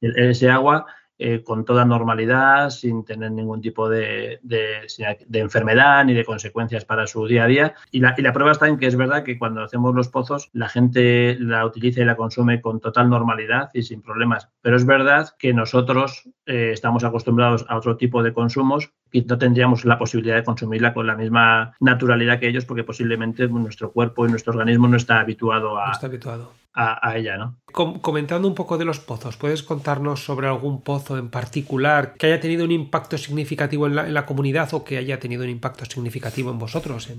[0.00, 0.86] ese agua
[1.18, 4.40] eh, con toda normalidad, sin tener ningún tipo de,
[5.32, 7.74] enfermedad ni de consecuencias para su día a día.
[7.90, 11.36] Y la, prueba está en que es verdad que cuando hacemos los pozos, la gente
[11.38, 14.48] la utiliza y la consume con total normalidad y sin problemas.
[14.62, 19.38] Pero es verdad que nosotros eh, estamos acostumbrados a otro tipo de consumos y no
[19.38, 24.26] tendríamos la posibilidad de consumirla con la misma naturalidad que ellos porque posiblemente nuestro cuerpo
[24.26, 27.58] y nuestro organismo no está habituado a, está habituado a, ella, ¿no?
[28.00, 32.40] comentando un poco de los pozos, ¿puedes contarnos sobre algún pozo en particular que haya
[32.40, 35.84] tenido un impacto significativo en la, en la comunidad o que haya tenido un impacto
[35.84, 37.10] significativo en vosotros,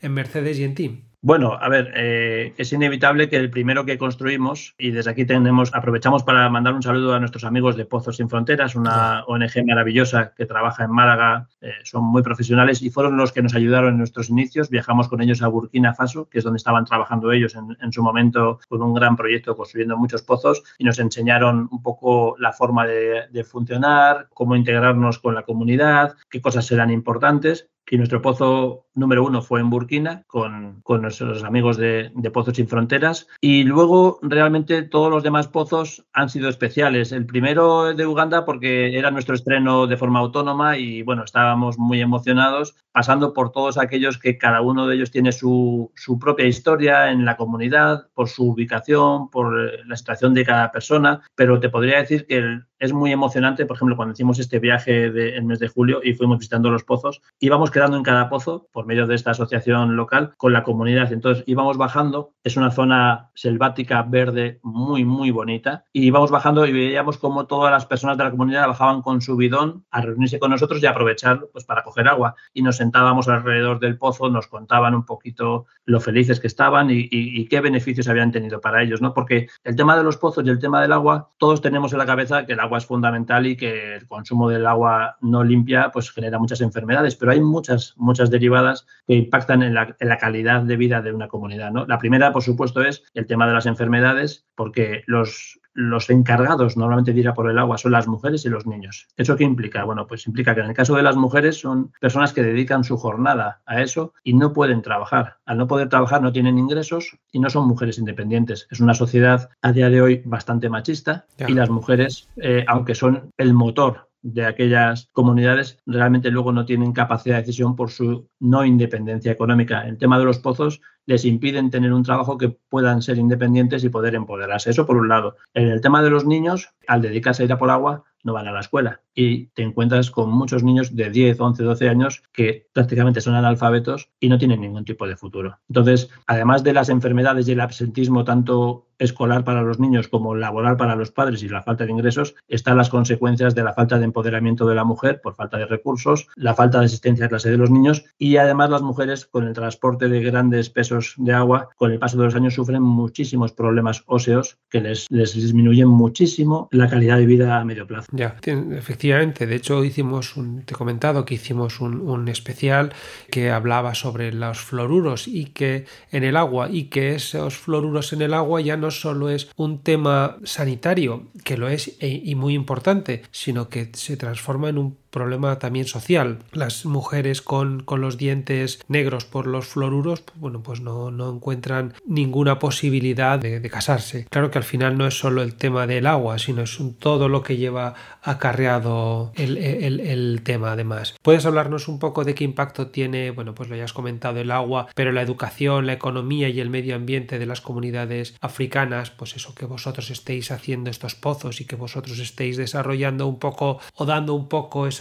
[0.00, 1.10] en Mercedes y en Team?
[1.22, 5.70] Bueno, a ver, eh, es inevitable que el primero que construimos, y desde aquí tenemos,
[5.74, 10.32] aprovechamos para mandar un saludo a nuestros amigos de Pozos Sin Fronteras, una ONG maravillosa
[10.34, 13.98] que trabaja en Málaga, eh, son muy profesionales y fueron los que nos ayudaron en
[13.98, 14.70] nuestros inicios.
[14.70, 18.58] Viajamos con ellos a Burkina Faso, que es donde estaban trabajando ellos en, su momento
[18.70, 23.24] con un gran proyecto construyendo muchos pozos y nos enseñaron un poco la forma de,
[23.30, 29.24] de funcionar, cómo integrarnos con la comunidad, qué cosas eran importantes y nuestro pozo número
[29.24, 33.26] uno fue en Burkina con, nuestros amigos de, Pozos Sin Fronteras.
[33.40, 37.10] Y luego realmente todos los demás pozos han sido especiales.
[37.10, 42.00] El primero de Uganda porque era nuestro estreno de forma autónoma y bueno, estábamos muy
[42.00, 47.10] emocionados pasando por todos aquellos que cada uno de ellos tiene su, su propia historia
[47.10, 49.52] en la comunidad, por su ubicación, por
[49.84, 51.22] la situación de cada persona.
[51.34, 55.10] Pero te podría decir que el, es muy emocionante, por ejemplo, cuando hicimos este viaje
[55.10, 58.68] de, el mes de julio y fuimos visitando los pozos, íbamos quedando en cada pozo
[58.72, 61.12] por medio de esta asociación local con la comunidad.
[61.12, 66.72] Entonces íbamos bajando, es una zona selvática verde muy, muy bonita, y íbamos bajando y
[66.72, 70.50] veíamos cómo todas las personas de la comunidad bajaban con su bidón a reunirse con
[70.50, 72.34] nosotros y aprovechar pues, para coger agua.
[72.54, 77.08] Y nos sentábamos alrededor del pozo, nos contaban un poquito lo felices que estaban y,
[77.10, 79.12] y qué beneficios habían tenido para ellos, ¿no?
[79.12, 82.06] Porque el tema de los pozos y el tema del agua, todos tenemos en la
[82.06, 85.90] cabeza que el agua agua es fundamental y que el consumo del agua no limpia
[85.92, 90.18] pues genera muchas enfermedades, pero hay muchas, muchas derivadas que impactan en la, en la
[90.18, 91.72] calidad de vida de una comunidad.
[91.72, 91.84] ¿no?
[91.86, 97.12] La primera, por supuesto, es el tema de las enfermedades, porque los, los encargados normalmente
[97.12, 99.08] de ir a por el agua son las mujeres y los niños.
[99.16, 99.84] ¿Eso qué implica?
[99.84, 102.96] Bueno, pues implica que en el caso de las mujeres son personas que dedican su
[102.96, 105.36] jornada a eso y no pueden trabajar.
[105.44, 108.66] Al no poder trabajar no tienen ingresos y no son mujeres independientes.
[108.70, 113.30] Es una sociedad a día de hoy bastante machista y las mujeres, eh, aunque son
[113.36, 118.64] el motor de aquellas comunidades realmente luego no tienen capacidad de decisión por su no
[118.64, 119.86] independencia económica.
[119.86, 120.80] El tema de los pozos
[121.10, 124.70] les impiden tener un trabajo que puedan ser independientes y poder empoderarse.
[124.70, 125.34] Eso por un lado.
[125.54, 128.46] En el tema de los niños, al dedicarse a ir a por agua, no van
[128.46, 129.00] a la escuela.
[129.14, 134.08] Y te encuentras con muchos niños de 10, 11, 12 años que prácticamente son analfabetos
[134.20, 135.58] y no tienen ningún tipo de futuro.
[135.68, 140.76] Entonces, además de las enfermedades y el absentismo tanto escolar para los niños como laboral
[140.76, 144.04] para los padres y la falta de ingresos, están las consecuencias de la falta de
[144.04, 147.56] empoderamiento de la mujer por falta de recursos, la falta de asistencia a clase de
[147.56, 151.92] los niños y además las mujeres con el transporte de grandes pesos de agua, con
[151.92, 157.18] el paso de los años sufren muchísimos problemas óseos que les, disminuyen muchísimo la calidad
[157.18, 158.08] de vida a medio plazo.
[158.12, 159.46] Ya, efectivamente.
[159.46, 162.92] De hecho, hicimos un, te he comentado que hicimos un, un, especial
[163.30, 168.22] que hablaba sobre los fluoruros y que en el agua y que esos fluoruros en
[168.22, 172.54] el agua ya no solo es un tema sanitario, que lo es e, y muy
[172.54, 176.38] importante, sino que se transforma en un problema también social.
[176.52, 181.32] Las mujeres con, con los dientes negros por los fluoruros, pues, bueno, pues no, no
[181.32, 184.26] encuentran ninguna posibilidad de, casarse.
[184.30, 187.42] Claro que al final no es solo el tema del agua, sino es todo lo
[187.42, 191.14] que lleva acarreado el, el, tema además.
[191.22, 194.50] ¿Puedes hablarnos un poco de qué impacto tiene, bueno, pues lo ya has comentado, el
[194.50, 199.36] agua, pero la educación, la economía y el medio ambiente de las comunidades africanas, pues
[199.36, 204.04] eso que vosotros estéis haciendo estos pozos y que vosotros estéis desarrollando un poco o
[204.04, 204.99] dando un poco esas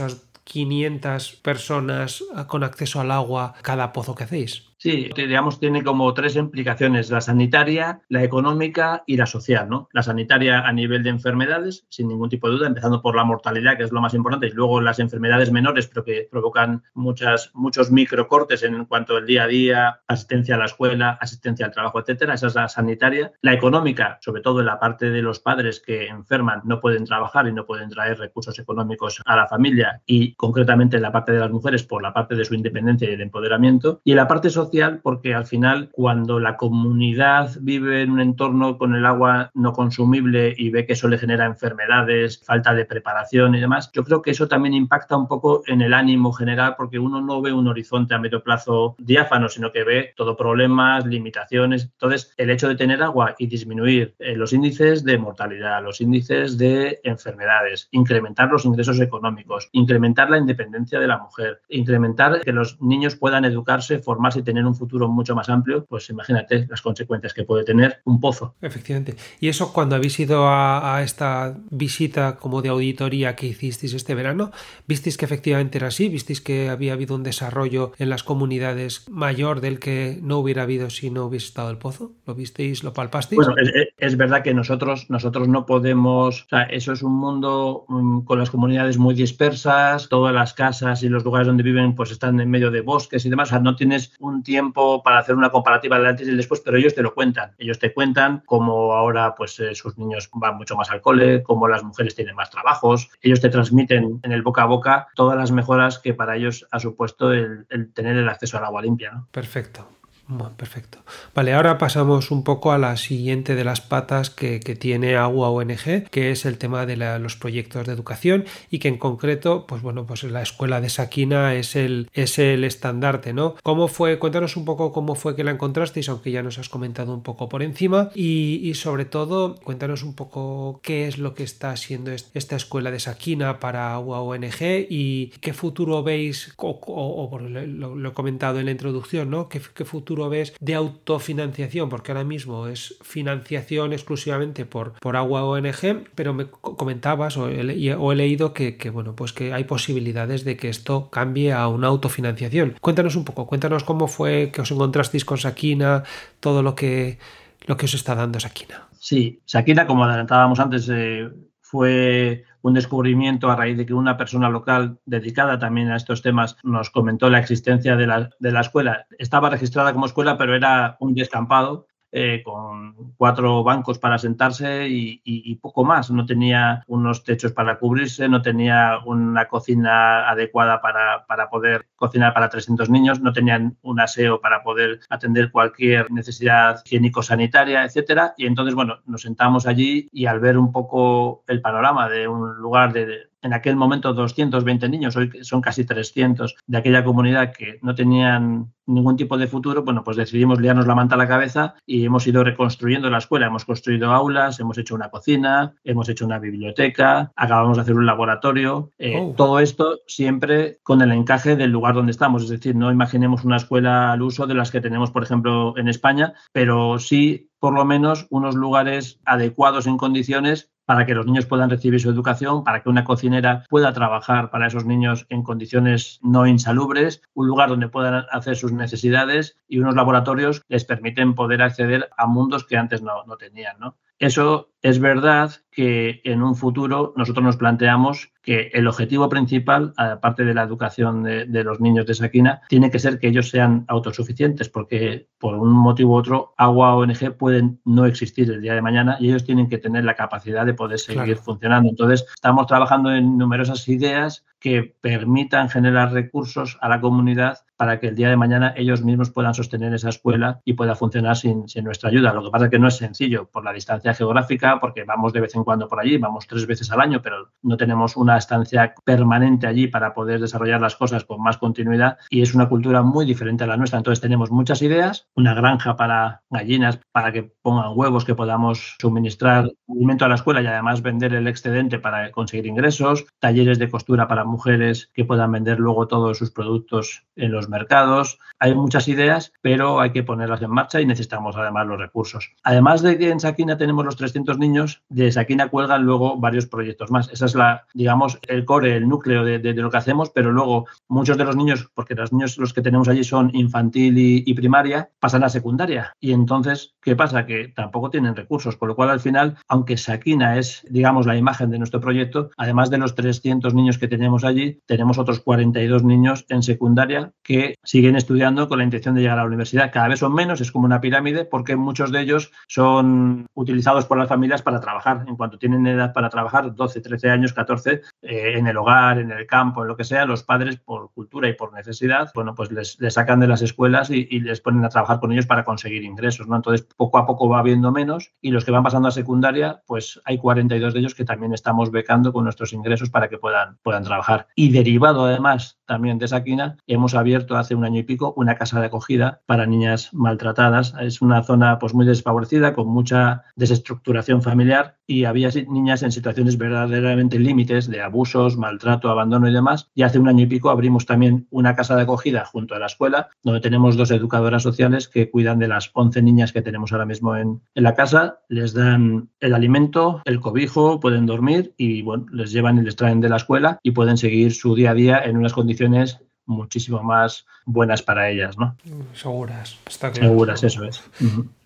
[0.49, 4.68] 500 personas con acceso al agua cada pozo que hacéis?
[4.81, 9.89] Sí, digamos, tiene como tres implicaciones, la sanitaria, la económica y la social, ¿no?
[9.91, 13.75] La sanitaria a nivel de enfermedades, sin ningún tipo de duda, empezando por la mortalidad,
[13.75, 17.91] que es lo más importante, y luego las enfermedades menores, pero que provocan muchas, muchos
[17.91, 22.35] microcortes en cuanto al día a día, asistencia a la escuela, asistencia al trabajo, etcétera.
[22.35, 23.33] Esa es la sanitaria.
[23.41, 27.49] La económica, sobre todo en la parte de los padres que enferman, no pueden trabajar
[27.49, 31.39] y no pueden traer recursos económicos a la familia, y concretamente en la parte de
[31.39, 33.99] las mujeres por la parte de su independencia y el empoderamiento.
[34.05, 34.68] Y la parte social,
[35.03, 40.53] porque al final cuando la comunidad vive en un entorno con el agua no consumible
[40.57, 44.31] y ve que eso le genera enfermedades, falta de preparación y demás, yo creo que
[44.31, 48.13] eso también impacta un poco en el ánimo general porque uno no ve un horizonte
[48.13, 51.83] a medio plazo diáfano, sino que ve todo problemas, limitaciones.
[51.83, 56.57] Entonces, el hecho de tener agua y disminuir eh, los índices de mortalidad, los índices
[56.57, 62.81] de enfermedades, incrementar los ingresos económicos, incrementar la independencia de la mujer, incrementar que los
[62.81, 67.33] niños puedan educarse, formarse y tener un futuro mucho más amplio, pues imagínate las consecuencias
[67.33, 68.55] que puede tener un pozo.
[68.61, 69.15] Efectivamente.
[69.39, 74.15] Y eso cuando habéis ido a, a esta visita como de auditoría que hicisteis este
[74.15, 74.51] verano,
[74.87, 76.09] ¿visteis que efectivamente era así?
[76.09, 80.89] ¿Visteis que había habido un desarrollo en las comunidades mayor del que no hubiera habido
[80.89, 82.11] si no hubiese estado el pozo?
[82.25, 83.37] ¿Lo visteis, lo palpasteis?
[83.37, 87.85] Bueno, es, es verdad que nosotros, nosotros no podemos, o sea, eso es un mundo
[87.87, 92.11] um, con las comunidades muy dispersas, todas las casas y los lugares donde viven pues
[92.11, 95.35] están en medio de bosques y demás, o sea, no tienes un tiempo para hacer
[95.35, 97.51] una comparativa del antes y el después, pero ellos te lo cuentan.
[97.59, 101.67] Ellos te cuentan cómo ahora pues eh, sus niños van mucho más al cole, cómo
[101.67, 103.11] las mujeres tienen más trabajos.
[103.21, 106.79] Ellos te transmiten en el boca a boca todas las mejoras que para ellos ha
[106.79, 109.11] supuesto el, el tener el acceso al agua limpia.
[109.11, 109.27] ¿no?
[109.31, 109.87] Perfecto.
[110.31, 110.99] Bueno, perfecto.
[111.33, 116.07] Vale, ahora pasamos un poco a la siguiente de las patas que, tiene Agua ONG,
[116.11, 120.05] que es el tema de los proyectos de educación y que en concreto, pues bueno,
[120.05, 123.55] pues la escuela de Saquina es el, es el estandarte, ¿no?
[123.63, 124.19] ¿Cómo fue?
[124.19, 127.49] Cuéntanos un poco cómo fue que la encontrasteis, aunque ya nos has comentado un poco
[127.49, 132.55] por encima y, sobre todo, cuéntanos un poco qué es lo que está haciendo esta
[132.55, 138.65] escuela de Saquina para Agua ONG y qué futuro veis, o, lo, he comentado en
[138.65, 139.49] la introducción, ¿no?
[139.49, 141.87] ¿Qué, qué futuro ves de autofinanciación?
[141.87, 147.63] Porque ahora mismo es financiación exclusivamente por, por Agua ONG, pero me comentabas o he,
[147.63, 152.75] leído que, que, bueno, pues que hay posibilidades de que esto cambie a una autofinanciación.
[152.81, 156.03] Cuéntanos un poco, cuéntanos cómo fue que os encontrasteis con Sakina,
[156.39, 157.19] todo lo que,
[157.65, 158.89] lo que os está dando Sakina.
[158.99, 161.29] Sí, Sakina, como adelantábamos antes, eh,
[161.61, 166.57] fue un descubrimiento a raíz de que una persona local dedicada también a estos temas
[166.63, 169.05] nos comentó la existencia de la, de la escuela.
[169.17, 175.21] Estaba registrada como escuela, pero era un descampado eh, con cuatro bancos para sentarse y,
[175.23, 176.09] y, poco más.
[176.09, 182.33] No tenía unos techos para cubrirse, no tenía una cocina adecuada para, para, poder cocinar
[182.33, 188.33] para 300 niños, no tenían un aseo para poder atender cualquier necesidad higiénico-sanitaria, etcétera.
[188.37, 192.55] Y entonces, bueno, nos sentamos allí y al ver un poco el panorama de un
[192.57, 197.79] lugar de en aquel momento 220 niños, hoy son casi 300 de aquella comunidad que
[197.81, 201.75] no tenían ningún tipo de futuro, bueno, pues decidimos liarnos la manta a la cabeza
[201.85, 203.47] y hemos ido reconstruyendo la escuela.
[203.47, 208.05] Hemos construido aulas, hemos hecho una cocina, hemos hecho una biblioteca, acabamos de hacer un
[208.05, 208.91] laboratorio.
[208.97, 209.33] Eh, oh.
[209.37, 212.43] Todo esto siempre con el encaje del lugar donde estamos.
[212.43, 215.87] Es decir, no imaginemos una escuela al uso de las que tenemos, por ejemplo, en
[215.87, 221.45] España, pero sí por lo menos unos lugares adecuados en condiciones para que los niños
[221.45, 226.19] puedan recibir su educación, para que una cocinera pueda trabajar para esos niños en condiciones
[226.23, 231.61] no insalubres, un lugar donde puedan hacer sus necesidades y unos laboratorios les permiten poder
[231.61, 233.77] acceder a mundos que antes no, no tenían.
[233.79, 233.97] ¿no?
[234.17, 240.43] Eso es verdad que en un futuro nosotros nos planteamos que el objetivo principal, aparte
[240.43, 244.69] de la educación de, los niños de Saquina, tiene que ser que ellos sean autosuficientes,
[244.69, 249.17] porque por un motivo u otro, agua ONG pueden no existir el día de mañana
[249.19, 251.89] y ellos tienen que tener la capacidad de poder seguir funcionando.
[251.89, 258.07] Entonces, estamos trabajando en numerosas ideas que permitan generar recursos a la comunidad para que
[258.07, 261.85] el día de mañana ellos mismos puedan sostener esa escuela y pueda funcionar sin, sin,
[261.85, 262.33] nuestra ayuda.
[262.33, 265.41] Lo que pasa es que no es sencillo por la distancia geográfica, porque vamos de
[265.41, 268.93] vez en cuando por allí, vamos tres veces al año, pero no tenemos una estancia
[269.03, 273.25] permanente allí para poder desarrollar las cosas con más continuidad y es una cultura muy
[273.25, 273.97] diferente a la nuestra.
[273.97, 279.71] Entonces tenemos muchas ideas, una granja para gallinas, para que pongan huevos, que podamos suministrar
[279.89, 284.27] alimento a la escuela y además vender el excedente para conseguir ingresos, talleres de costura
[284.27, 288.39] para mujeres que puedan vender luego todos sus productos en los mercados.
[288.59, 292.51] Hay muchas ideas, pero hay que ponerlas en marcha y necesitamos además los recursos.
[292.63, 297.09] Además de que en Saquina tenemos los 300 niños, de Saquina cuelgan luego varios proyectos
[297.11, 297.29] más.
[297.31, 301.37] Esa es la, digamos, el core, el núcleo de, lo que hacemos, pero luego muchos
[301.37, 305.43] de los niños, porque los niños los que tenemos allí son infantil y, primaria, pasan
[305.43, 306.13] a secundaria.
[306.19, 307.45] Y entonces, ¿qué pasa?
[307.45, 311.71] Que tampoco tienen recursos, con lo cual al final, aunque Saquina es, digamos, la imagen
[311.71, 316.45] de nuestro proyecto, además de los 300 niños que tenemos allí, tenemos otros 42 niños
[316.49, 319.91] en secundaria que siguen estudiando con la intención de llegar a la universidad.
[319.91, 324.17] Cada vez son menos, es como una pirámide, porque muchos de ellos son utilizados por
[324.17, 325.25] las familias para trabajar.
[325.27, 329.31] En cuanto tienen edad para trabajar, 12, 13 años, 14, eh, en el hogar, en
[329.31, 332.71] el campo, en lo que sea, los padres, por cultura y por necesidad, bueno, pues
[332.71, 336.47] les, sacan de las escuelas y, les ponen a trabajar con ellos para conseguir ingresos,
[336.47, 336.55] ¿no?
[336.55, 340.21] Entonces, poco a poco va habiendo menos y los que van pasando a secundaria, pues
[340.25, 344.03] hay 42 de ellos que también estamos becando con nuestros ingresos para que puedan, puedan
[344.03, 344.47] trabajar.
[344.55, 348.79] Y derivado, además, también de Saquina, hemos abierto hace un año y pico una casa
[348.79, 350.93] de acogida para niñas maltratadas.
[350.99, 356.57] Es una zona pues muy desfavorecida, con mucha desestructuración familiar y había niñas en situaciones
[356.57, 359.89] verdaderamente límites de abusos, maltrato, abandono y demás.
[359.95, 362.85] Y hace un año y pico abrimos también una casa de acogida junto a la
[362.85, 367.05] escuela, donde tenemos dos educadoras sociales que cuidan de las 11 niñas que tenemos ahora
[367.05, 368.39] mismo en, en la casa.
[368.49, 373.21] Les dan el alimento, el cobijo, pueden dormir y bueno, les llevan y les traen
[373.21, 376.19] de la escuela y pueden seguir su día a día en unas condiciones
[376.49, 378.75] muchísimo más buenas para ellas, ¿no?
[379.13, 380.29] Seguras, está claro.
[380.29, 381.03] Seguras, eso es.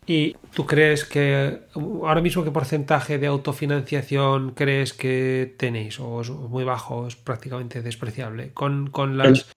[0.06, 6.00] ¿Y tú crees que ahora mismo qué porcentaje de autofinanciación crees que tenéis?
[6.00, 8.52] ¿O es muy bajo, es prácticamente despreciable?
[8.54, 9.52] Con, con las...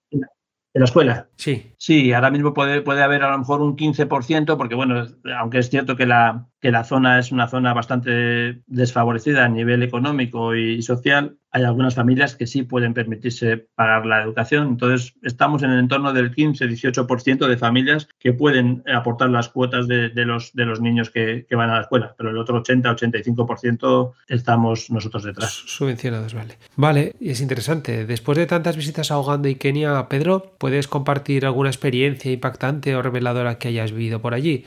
[0.73, 1.27] ¿En la escuela?
[1.37, 1.73] Sí.
[1.77, 5.07] Sí, ahora mismo puede, puede haber a lo mejor un 15%, porque bueno,
[5.39, 9.83] aunque es cierto que la, que la zona es una zona bastante desfavorecida a nivel
[9.83, 14.67] económico y social, hay algunas familias que sí pueden permitirse pagar la educación.
[14.67, 20.11] Entonces, estamos en el entorno del 15-18% de familias que pueden aportar las cuotas de,
[20.25, 25.23] los, de los niños que, van a la escuela, pero el otro 80-85% estamos nosotros
[25.23, 25.51] detrás.
[25.65, 26.57] Subvencionados, vale.
[26.75, 28.05] Vale, y es interesante.
[28.05, 33.01] Después de tantas visitas a Uganda y Kenia, Pedro, ¿puedes compartir alguna experiencia impactante o
[33.01, 34.65] reveladora que hayas vivido por allí?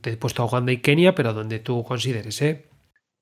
[0.00, 2.68] Te he puesto a Uganda y Kenia, pero donde tú consideres, ¿eh?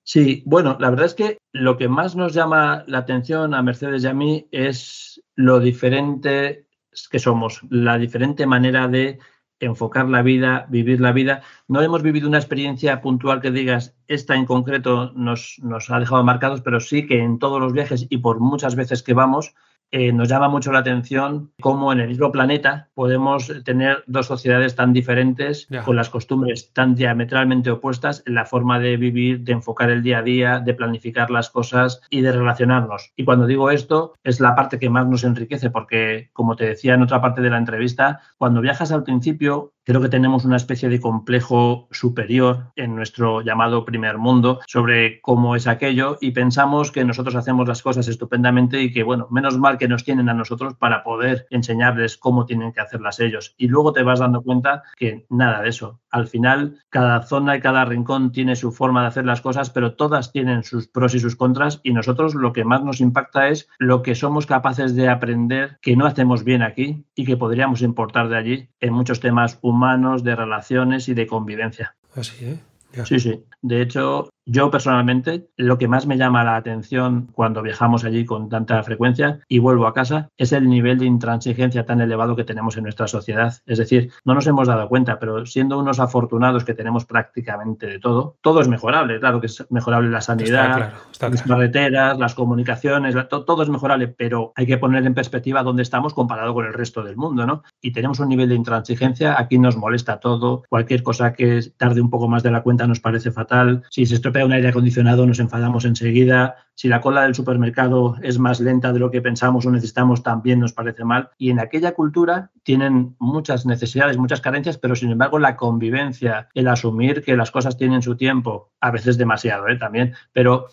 [0.02, 4.04] Sí, bueno, la verdad es que lo que más nos llama la atención a Mercedes
[4.04, 6.66] y a mí es lo diferente
[7.10, 9.18] que somos, la diferente manera de
[9.60, 11.42] enfocar la vida, vivir la vida.
[11.66, 16.24] No hemos vivido una experiencia puntual que digas, esta en concreto nos, nos ha dejado
[16.24, 19.54] marcados, pero sí que en todos los viajes y por muchas veces que vamos,
[19.90, 24.74] eh, nos llama mucho la atención cómo en el mismo planeta podemos tener dos sociedades
[24.74, 29.90] tan diferentes, con las costumbres tan diametralmente opuestas en la forma de vivir, de enfocar
[29.90, 33.12] el día a día, de planificar las cosas y de relacionarnos.
[33.16, 36.94] Y cuando digo esto, es la parte que más nos enriquece, porque, como te decía
[36.94, 40.90] en otra parte de la entrevista, cuando viajas al principio, creo que tenemos una especie
[40.90, 47.06] de complejo superior en nuestro llamado primer mundo sobre cómo es aquello y pensamos que
[47.06, 50.74] nosotros hacemos las cosas estupendamente y que, bueno, menos mal que nos tienen a nosotros
[50.74, 53.54] para poder enseñarles cómo tienen que hacerlas ellos.
[53.56, 57.60] Y luego te vas dando cuenta que nada de eso, Al final, cada zona y
[57.60, 61.20] cada rincón tiene su forma de hacer las cosas, pero todas tienen sus pros y
[61.20, 65.08] sus contras y nosotros lo que más nos impacta es lo que somos capaces de
[65.08, 69.58] aprender que no hacemos bien aquí y que podríamos importar de allí en muchos temas
[69.62, 71.96] humanos, de relaciones y de convivencia.
[72.14, 72.58] Así, ¿eh?
[73.04, 73.44] Sí, sí.
[73.62, 78.48] De hecho, yo personalmente, lo que más me llama la atención cuando viajamos allí con
[78.48, 82.78] tanta frecuencia y vuelvo a casa es el nivel de intransigencia tan elevado que tenemos
[82.78, 83.54] en nuestra sociedad.
[83.66, 87.98] Es decir, no nos hemos dado cuenta, pero siendo unos afortunados que tenemos prácticamente de
[87.98, 89.20] todo, todo es mejorable.
[89.20, 94.66] Claro que es mejorable la sanidad, las carreteras, las comunicaciones, todo, es mejorable, pero hay
[94.66, 97.64] que poner en perspectiva dónde estamos comparado con el resto del mundo, ¿no?
[97.82, 102.08] Y tenemos un nivel de intransigencia, aquí nos molesta todo, cualquier cosa que tarde un
[102.08, 105.40] poco más de la cuenta nos parece fatal, si se estropea un aire acondicionado nos
[105.40, 109.70] enfadamos enseguida, si la cola del supermercado es más lenta de lo que pensamos o
[109.70, 111.30] necesitamos también nos parece mal.
[111.38, 116.68] Y en aquella cultura tienen muchas necesidades, muchas carencias, pero sin embargo la convivencia, el
[116.68, 119.76] asumir que las cosas tienen su tiempo, a veces demasiado ¿eh?
[119.76, 120.66] también, pero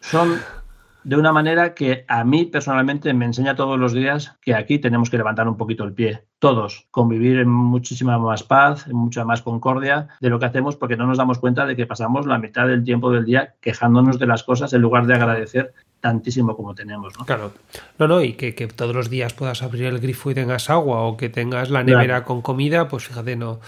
[0.00, 0.38] son
[1.04, 5.10] de una manera que a mí personalmente me enseña todos los días que aquí tenemos
[5.10, 6.24] que levantar un poquito el pie.
[6.38, 10.96] Todos, convivir en muchísima más paz, en mucha más concordia de lo que hacemos porque
[10.96, 14.26] no nos damos cuenta de que pasamos la mitad del tiempo del día quejándonos de
[14.26, 17.18] las cosas en lugar de agradecer tantísimo como tenemos.
[17.18, 17.24] ¿no?
[17.24, 17.52] Claro.
[17.98, 21.16] No, no, y que, todos los días puedas abrir el grifo y tengas agua o
[21.16, 23.60] que tengas la nevera con comida, pues fíjate, no,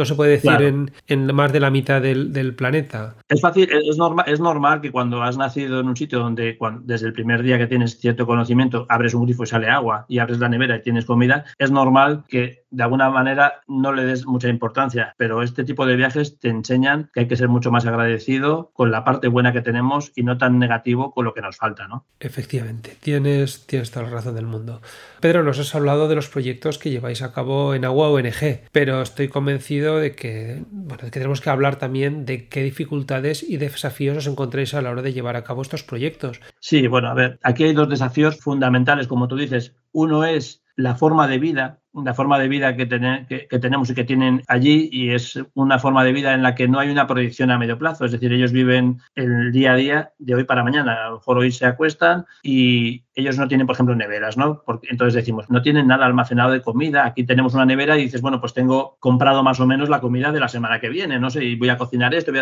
[0.00, 3.16] no se puede decir en, más de la mitad del, planeta.
[3.28, 7.06] Es fácil, es, normal, es normal que cuando has nacido en un sitio donde desde
[7.06, 10.38] el primer día que tienes cierto conocimiento abres un grifo y sale agua y abres
[10.38, 14.48] la nevera y tienes comida, es normal que de alguna manera no le des mucha
[14.48, 18.70] importancia, pero este tipo de viajes te enseñan que hay que ser mucho más agradecido
[18.72, 21.88] con la parte buena que tenemos y no tan negativo con lo que nos falta,
[21.88, 22.06] ¿no?
[22.20, 24.80] Efectivamente, tienes, tienes toda la razón del mundo.
[25.20, 29.02] Pedro, nos has hablado de los proyectos que lleváis a cabo en Agua ONG, pero
[29.02, 33.56] estoy convencido de que, bueno, de que tenemos que hablar también de qué dificultades y
[33.56, 36.40] desafíos os encontréis a la hora de llevar a cabo estos proyectos.
[36.60, 39.74] Sí, bueno, a ver, aquí hay dos desafíos fundamentales, como tú dices.
[39.92, 44.04] Uno es la forma de vida la forma de vida que, que, tenemos y que
[44.04, 47.50] tienen allí y es una forma de vida en la que no hay una proyección
[47.50, 51.06] a medio plazo, es decir, ellos viven el día a día de hoy para mañana,
[51.06, 54.62] a lo mejor hoy se acuestan y ellos no tienen, por ejemplo, neveras, ¿no?
[54.64, 58.22] Porque, entonces decimos, no tienen nada almacenado de comida, aquí tenemos una nevera y dices,
[58.22, 61.30] bueno, pues tengo comprado más o menos la comida de la semana que viene, no
[61.30, 62.32] sé, y voy a cocinar esto,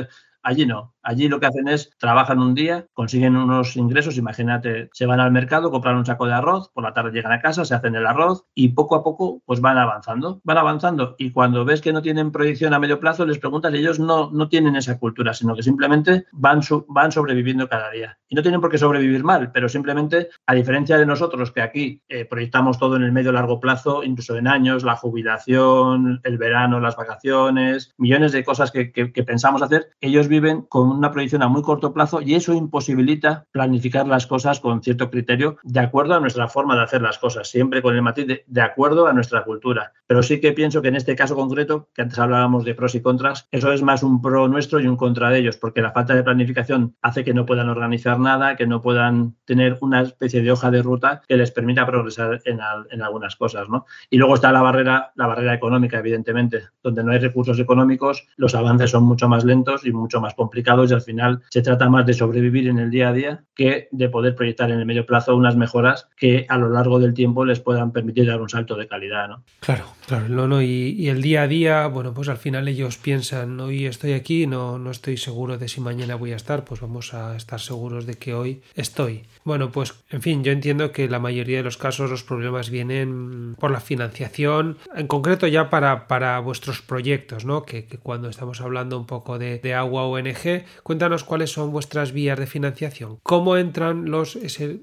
[0.43, 5.07] allí no, allí lo que hacen es trabajan un día, consiguen unos ingresos, imagínate, se
[5.07, 7.75] van al mercado, compran un saco de arroz, por la tarde llegan a casa, se
[7.75, 11.17] hacen el arroz y poco a poco pues van avanzando, van avanzando.
[11.19, 14.49] Y cuando ves que no tienen proyección a medio plazo, les preguntas, ellos no, no
[14.49, 18.19] tienen esa cultura, sino que simplemente van, van sobreviviendo cada día.
[18.29, 22.03] Y no tienen por qué sobrevivir mal, pero simplemente, a diferencia de nosotros, que aquí
[22.09, 26.81] eh, proyectamos todo en el medio largo plazo, incluso en años, la jubilación, el verano,
[26.81, 31.43] las vacaciones, millones de cosas que, que, que pensamos hacer, ellos viven con una proyección
[31.43, 36.15] a muy corto plazo y eso imposibilita planificar las cosas con cierto criterio de acuerdo
[36.15, 39.45] a nuestra forma de hacer las cosas, siempre con el matiz de, acuerdo a nuestra
[39.45, 39.93] cultura.
[40.07, 43.01] Pero sí que pienso que en este caso concreto, que antes hablábamos de pros y
[43.01, 46.15] contras, eso es más un pro nuestro y un contra de ellos, porque la falta
[46.15, 50.53] de planificación hace que no puedan organizar nada, que no puedan tener una especie de
[50.53, 52.61] hoja de ruta que les permita progresar en,
[52.91, 53.69] en algunas cosas.
[53.69, 53.87] ¿no?
[54.11, 58.55] Y luego está la barrera, la barrera económica, evidentemente, donde no hay recursos económicos, los
[58.55, 62.07] avances son mucho más lentos y mucho más complicados y al final se trata más
[62.07, 65.37] de sobrevivir en el día a día que de poder proyectar en el medio plazo
[65.37, 68.87] unas mejoras que a lo largo del tiempo les puedan permitir dar un salto de
[68.87, 69.29] calidad.
[69.61, 73.59] Claro, claro, no, no, y, el día a día, bueno, pues al final ellos piensan,
[73.61, 77.15] hoy estoy aquí, no, no estoy seguro de si mañana voy a estar, pues vamos
[77.15, 79.25] a estar seguros de que hoy estoy.
[79.45, 83.55] Bueno, pues en fin, yo entiendo que la mayoría de los casos los problemas vienen
[83.59, 87.65] por la financiación, en concreto ya para, para vuestros proyectos, ¿no?
[87.65, 92.47] Que, cuando estamos hablando un poco de, agua ONG, cuéntanos cuáles son vuestras vías de
[92.47, 94.81] financiación, cómo entran los, ese,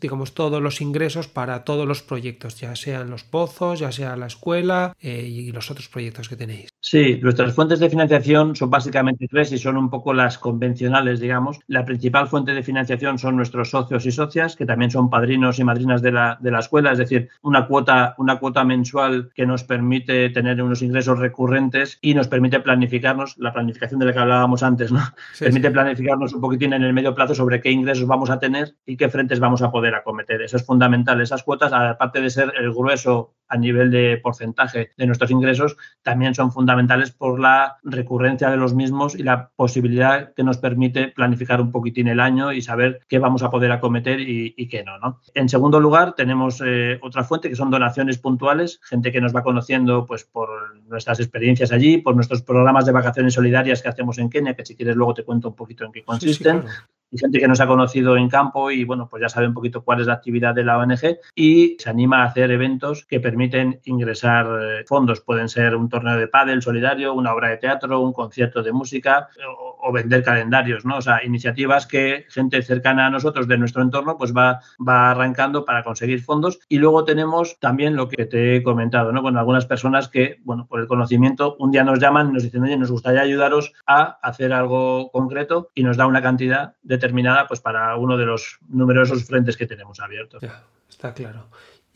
[0.00, 4.26] digamos, todos los ingresos para todos los proyectos, ya sean los pozos, ya sea la
[4.26, 6.68] escuela eh, y los otros proyectos que tenéis.
[6.80, 11.58] Sí, nuestras fuentes de financiación son básicamente tres y son un poco las convencionales, digamos.
[11.66, 15.64] La principal fuente de financiación son nuestros socios y socias, que también son padrinos y
[15.64, 19.64] madrinas de la, de la escuela, es decir, una cuota, una cuota mensual que nos
[19.64, 24.62] permite tener unos ingresos recurrentes y nos permite planificarnos, la planificación de la que hablábamos
[24.62, 25.00] antes, ¿no?
[25.38, 28.96] Permite planificarnos un poquitín en el medio plazo sobre qué ingresos vamos a tener y
[28.96, 30.42] qué frentes vamos a poder acometer.
[30.42, 31.20] Eso es fundamental.
[31.20, 36.34] Esas cuotas, aparte de ser el grueso a nivel de porcentaje de nuestros ingresos, también
[36.34, 41.60] son fundamentales por la recurrencia de los mismos y la posibilidad que nos permite planificar
[41.60, 45.20] un poquitín el año y saber qué vamos a poder acometer y, qué no, no.
[45.34, 49.42] En segundo lugar, tenemos eh, otra fuente que son donaciones puntuales, gente que nos va
[49.42, 50.48] conociendo pues, por
[50.86, 54.76] nuestras experiencias allí, por nuestros programas de vacaciones solidarias que hacemos en Kenia, que si
[54.76, 56.64] quieres luego te cuento un poquito en qué consisten
[57.10, 59.84] y gente que nos ha conocido en campo y bueno, pues ya sabe un poquito
[59.84, 63.80] cuál es la actividad de la ONG y se anima a hacer eventos que permiten
[63.84, 65.20] ingresar eh, fondos.
[65.20, 69.28] Pueden ser un torneo de pádel solidario, una obra de teatro, un concierto de música
[69.58, 70.96] o, vender calendarios, ¿no?
[70.96, 75.64] O sea, iniciativas que gente cercana a nosotros de nuestro entorno pues va, va arrancando
[75.64, 76.58] para conseguir fondos.
[76.68, 79.22] Y luego tenemos también lo que te he comentado, ¿no?
[79.22, 82.64] Con algunas personas que, bueno, por el conocimiento, un día nos llaman y nos dicen,
[82.64, 87.46] oye, nos gustaría ayudaros a hacer algo concreto y nos da una cantidad de determinada
[87.46, 90.42] pues para uno de los numerosos frentes que tenemos abiertos.
[90.88, 91.48] está claro.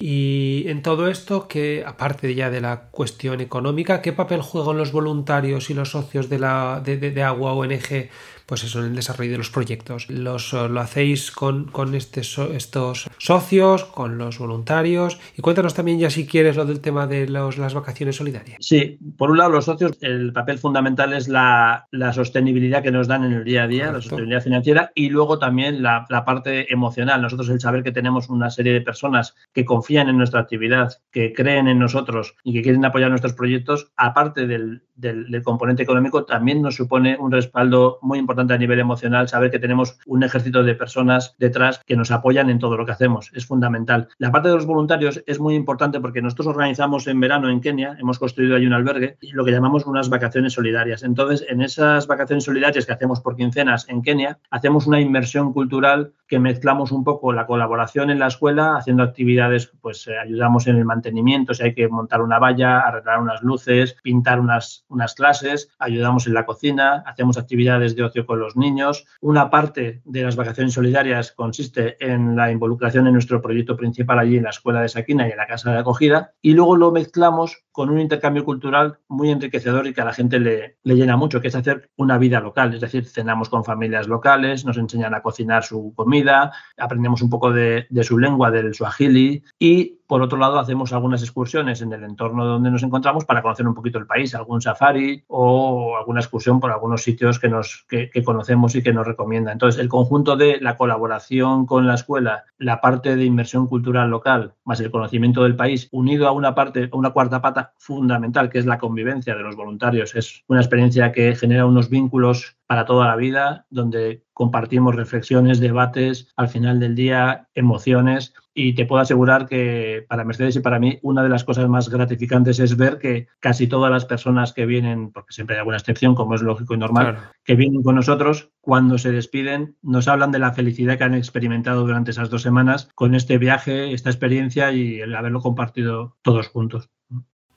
[0.02, 4.92] Y en todo esto, que aparte ya de la cuestión económica, ¿qué papel juegan los
[4.92, 8.08] voluntarios y los socios de, la, de, de Agua ONG
[8.50, 10.10] pues eso, en el desarrollo de los proyectos.
[10.10, 15.20] Los, eh, lo hacéis con, con este estos socios, con los voluntarios.
[15.38, 18.58] Y cuéntanos también ya si quieres lo del tema de los, las vacaciones solidarias.
[18.60, 23.06] Sí, por un lado los socios, el papel fundamental es la, la sostenibilidad que nos
[23.06, 26.72] dan en el día a día, la sostenibilidad financiera y luego también la, la parte
[26.72, 27.22] emocional.
[27.22, 31.32] Nosotros el saber que tenemos una serie de personas que confían en nuestra actividad, que
[31.32, 36.62] creen en nosotros y que quieren apoyar nuestros proyectos, aparte del, del, componente económico, también
[36.62, 40.74] nos supone un respaldo muy importante a nivel emocional, saber que tenemos un ejército de
[40.74, 43.30] personas detrás que nos apoyan en todo lo que hacemos.
[43.34, 44.08] Es fundamental.
[44.18, 47.96] La parte de los voluntarios es muy importante porque nosotros organizamos en verano en Kenia,
[48.00, 51.02] hemos construido ahí un albergue, y lo que llamamos unas vacaciones solidarias.
[51.02, 56.12] Entonces, en esas vacaciones solidarias que hacemos por quincenas en Kenia, hacemos una inmersión cultural
[56.26, 60.76] que mezclamos un poco la colaboración en la escuela, haciendo actividades, pues eh, ayudamos en
[60.76, 65.70] el mantenimiento, si hay que montar una valla, arreglar unas luces, pintar unas, unas clases,
[65.78, 69.06] ayudamos en la cocina, hacemos actividades de ocio con los niños.
[69.20, 74.36] Una parte de las vacaciones solidarias consiste en la involucración en nuestro proyecto principal allí
[74.36, 76.34] en la escuela de Saquina y en la casa de acogida.
[76.40, 80.38] Y luego lo mezclamos con un intercambio cultural muy enriquecedor y que a la gente
[80.38, 82.72] le, le llena mucho, que es hacer una vida local.
[82.72, 87.50] Es decir, cenamos con familias locales, nos enseñan a cocinar su comida, aprendemos un poco
[87.50, 92.02] de, de su lengua, del suajili y por otro lado, hacemos algunas excursiones en el
[92.02, 96.58] entorno donde nos encontramos para conocer un poquito el país, algún safari o alguna excursión
[96.58, 99.52] por algunos sitios que, nos, que, conocemos y que nos recomienda.
[99.52, 104.54] Entonces, el conjunto de la colaboración con la escuela, la parte de inversión cultural local,
[104.64, 108.58] más el conocimiento del país, unido a una parte, a una cuarta pata fundamental, que
[108.58, 113.06] es la convivencia de los voluntarios, es una experiencia que genera unos vínculos para toda
[113.06, 119.46] la vida, donde compartimos reflexiones, debates, al final del día, emociones y te puedo asegurar
[119.46, 123.28] que para Mercedes y para mí una de las cosas más gratificantes es ver que
[123.38, 126.78] casi todas las personas que vienen, porque siempre hay alguna excepción, como es lógico y
[126.78, 131.14] normal, que vienen con nosotros, cuando se despiden, nos hablan de la felicidad que han
[131.14, 136.48] experimentado durante esas dos semanas con este viaje, esta experiencia y el haberlo compartido todos
[136.48, 136.90] juntos.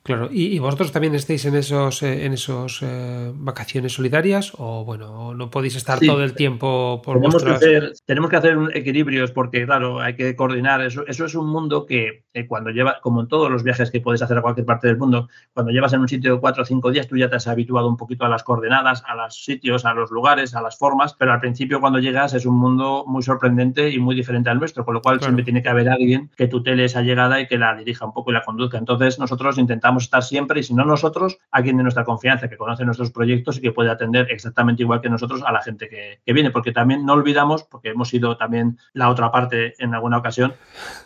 [0.06, 5.32] Claro, ¿Y, vosotros también estáis en esos, eh, en esos eh, vacaciones solidarias o bueno,
[5.32, 9.64] no podéis estar todo el tiempo por tenemos que hacer Tenemos que hacer equilibrios porque
[9.64, 10.82] claro, hay que coordinar.
[10.82, 14.02] Eso, eso es un mundo que eh, cuando lleva, como en todos los viajes que
[14.02, 16.90] puedes hacer a cualquier parte del mundo, cuando llevas en un sitio cuatro o cinco
[16.90, 19.94] días, tú ya te has habituado un poquito a las coordenadas, a los sitios, a
[19.94, 23.88] los lugares, a las formas, pero al principio cuando llegas es un mundo muy sorprendente
[23.88, 26.84] y muy diferente al nuestro, con lo cual siempre tiene que haber alguien que tutele
[26.84, 28.76] esa llegada y que la dirija un poco y la conduzca.
[28.76, 32.84] Entonces nosotros intentamos estar siempre y si no nosotros, alguien de nuestra confianza que conoce
[32.84, 36.50] nuestros proyectos y que puede atender exactamente igual que nosotros a la gente que, viene,
[36.50, 40.54] porque también no olvidamos, porque hemos sido también la otra parte en alguna ocasión,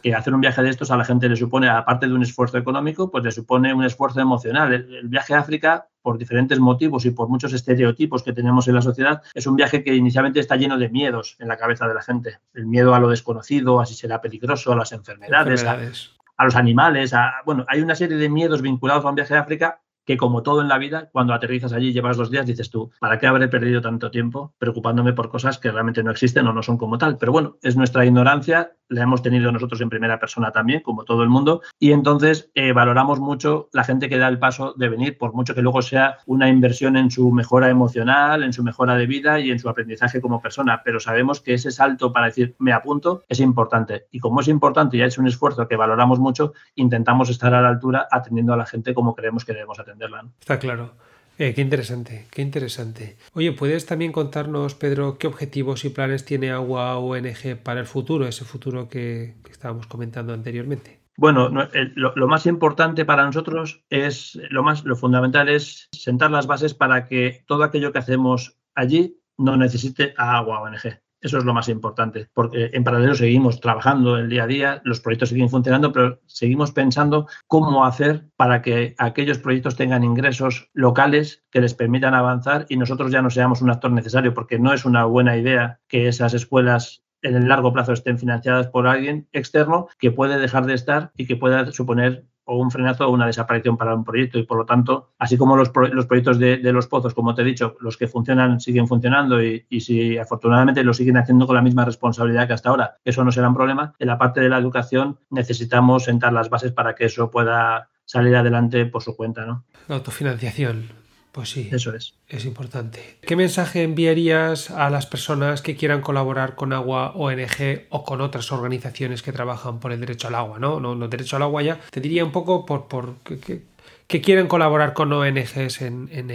[0.03, 2.59] que hacer un viaje de estos a la gente le supone, aparte de un esfuerzo
[2.59, 4.73] económico, pues le supone un esfuerzo emocional.
[4.73, 8.83] El, viaje a África por diferentes motivos y por muchos estereotipos que tenemos en la
[8.83, 12.03] sociedad, es un viaje que inicialmente está lleno de miedos en la cabeza de la
[12.03, 12.39] gente.
[12.55, 16.57] El miedo a lo desconocido, a si será peligroso, a las enfermedades, enfermedades a los
[16.57, 20.17] animales, a, bueno, hay una serie de miedos vinculados a un viaje a África que
[20.17, 23.27] como todo en la vida, cuando aterrizas allí llevas dos días, dices tú, ¿para qué
[23.27, 26.97] habré perdido tanto tiempo preocupándome por cosas que realmente no existen o no son como
[26.97, 27.19] tal?
[27.19, 31.23] Pero bueno, es nuestra ignorancia, la hemos tenido nosotros en primera persona también, como todo
[31.23, 35.19] el mundo, y entonces eh, valoramos mucho la gente que da el paso de venir,
[35.19, 39.05] por mucho que luego sea una inversión en su mejora emocional, en su mejora de
[39.05, 42.73] vida y en su aprendizaje como persona, pero sabemos que ese salto para decir, me
[42.73, 44.07] apunto, es importante.
[44.11, 47.69] Y como es importante y es un esfuerzo que valoramos mucho, intentamos estar a la
[47.69, 49.98] altura atendiendo a la gente como creemos que debemos atender.
[50.41, 50.95] Está claro.
[51.39, 53.17] Eh, qué interesante, qué interesante.
[53.33, 58.27] Oye, ¿puedes también contarnos, Pedro, qué objetivos y planes tiene Agua ONG para el futuro,
[58.27, 60.99] ese futuro que, estábamos comentando anteriormente?
[61.17, 61.49] Bueno,
[61.95, 67.07] lo, más importante para nosotros es, lo más, lo fundamental es sentar las bases para
[67.07, 71.01] que todo aquello que hacemos allí no necesite a Agua ONG.
[71.21, 75.01] Eso es lo más importante, porque en paralelo seguimos trabajando el día a día, los
[75.01, 81.45] proyectos siguen funcionando, pero seguimos pensando cómo hacer para que aquellos proyectos tengan ingresos locales
[81.51, 84.85] que les permitan avanzar y nosotros ya no seamos un actor necesario, porque no es
[84.85, 89.89] una buena idea que esas escuelas en el largo plazo estén financiadas por alguien externo
[89.99, 93.77] que puede dejar de estar y que pueda suponer o un frenazo o una desaparición
[93.77, 97.13] para un proyecto y por lo tanto, así como los, los proyectos de, los pozos,
[97.13, 101.19] como te he dicho, los que funcionan siguen funcionando y, y, si afortunadamente lo siguen
[101.19, 103.95] haciendo con la misma responsabilidad que hasta ahora, eso no será un problema.
[103.99, 108.35] En la parte de la educación necesitamos sentar las bases para que eso pueda salir
[108.35, 109.45] adelante por su cuenta.
[109.45, 109.65] ¿no?
[109.87, 111.08] La autofinanciación.
[111.39, 111.69] Pues sí.
[111.71, 112.15] Eso es.
[112.29, 113.01] Es importante.
[113.21, 118.51] ¿Qué mensaje enviarías a las personas que quieran colaborar con Agua ONG o con otras
[118.51, 120.59] organizaciones que trabajan por el derecho al agua?
[120.59, 121.79] No, no, no derecho al agua ya.
[121.93, 123.63] Te diría un poco por, por que,
[124.09, 126.29] que, quieren colaborar con ONGs en, en,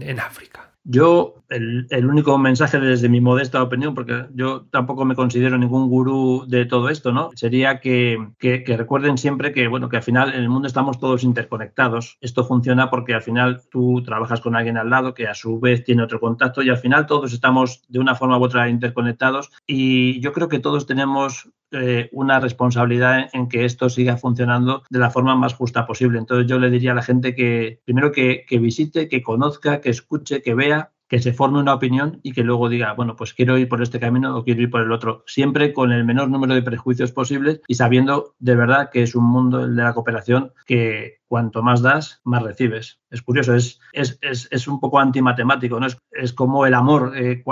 [0.00, 0.70] en África.
[0.86, 6.44] Yo, el, único mensaje desde mi modesta opinión, porque yo tampoco me considero ningún gurú
[6.46, 7.30] de todo esto, ¿no?
[7.36, 8.18] Sería que,
[8.66, 12.18] recuerden siempre que, bueno, que al final en el mundo estamos todos interconectados.
[12.20, 15.84] Esto funciona porque al final tú trabajas con alguien al lado que a su vez
[15.84, 20.20] tiene otro contacto y al final todos estamos de una forma u otra interconectados y
[20.20, 25.10] yo creo que todos tenemos eh, una responsabilidad en que esto siga funcionando de la
[25.10, 26.18] forma más justa posible.
[26.18, 30.42] Entonces yo le diría a la gente que primero que visite, que conozca, que escuche,
[30.42, 33.68] que vea que se forme una opinión y que luego diga, bueno, pues quiero ir
[33.68, 36.62] por este camino o quiero ir por el otro, siempre con el menor número de
[36.62, 41.18] prejuicios posibles y sabiendo de verdad que es un mundo el de la cooperación que
[41.34, 43.00] cuanto más das, más recibes.
[43.10, 45.88] Es curioso, es, es, es, un poco antimatemático, ¿no?
[46.12, 47.42] Es, como el amor, eh,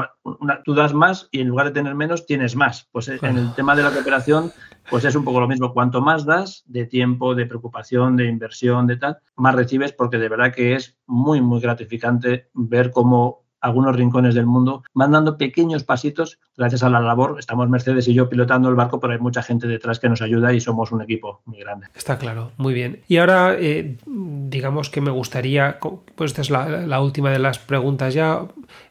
[0.62, 2.88] tú das más y en lugar de tener menos, tienes más.
[2.92, 4.52] Pues eh, en el tema de la cooperación,
[4.88, 5.72] pues es un poco lo mismo.
[5.72, 10.28] Cuanto más das de tiempo, de preocupación, de inversión, de tal, más recibes porque de
[10.28, 15.84] verdad que es muy, muy gratificante ver cómo algunos rincones del mundo, van dando pequeños
[15.84, 17.36] pasitos gracias a la labor.
[17.38, 20.52] Estamos Mercedes y yo pilotando el barco, pero hay mucha gente detrás que nos ayuda
[20.52, 21.86] y somos un equipo muy grande.
[21.94, 23.00] Está claro, muy bien.
[23.08, 25.78] Y ahora, eh, digamos que me gustaría,
[26.16, 28.42] pues esta es la, última de las preguntas ya,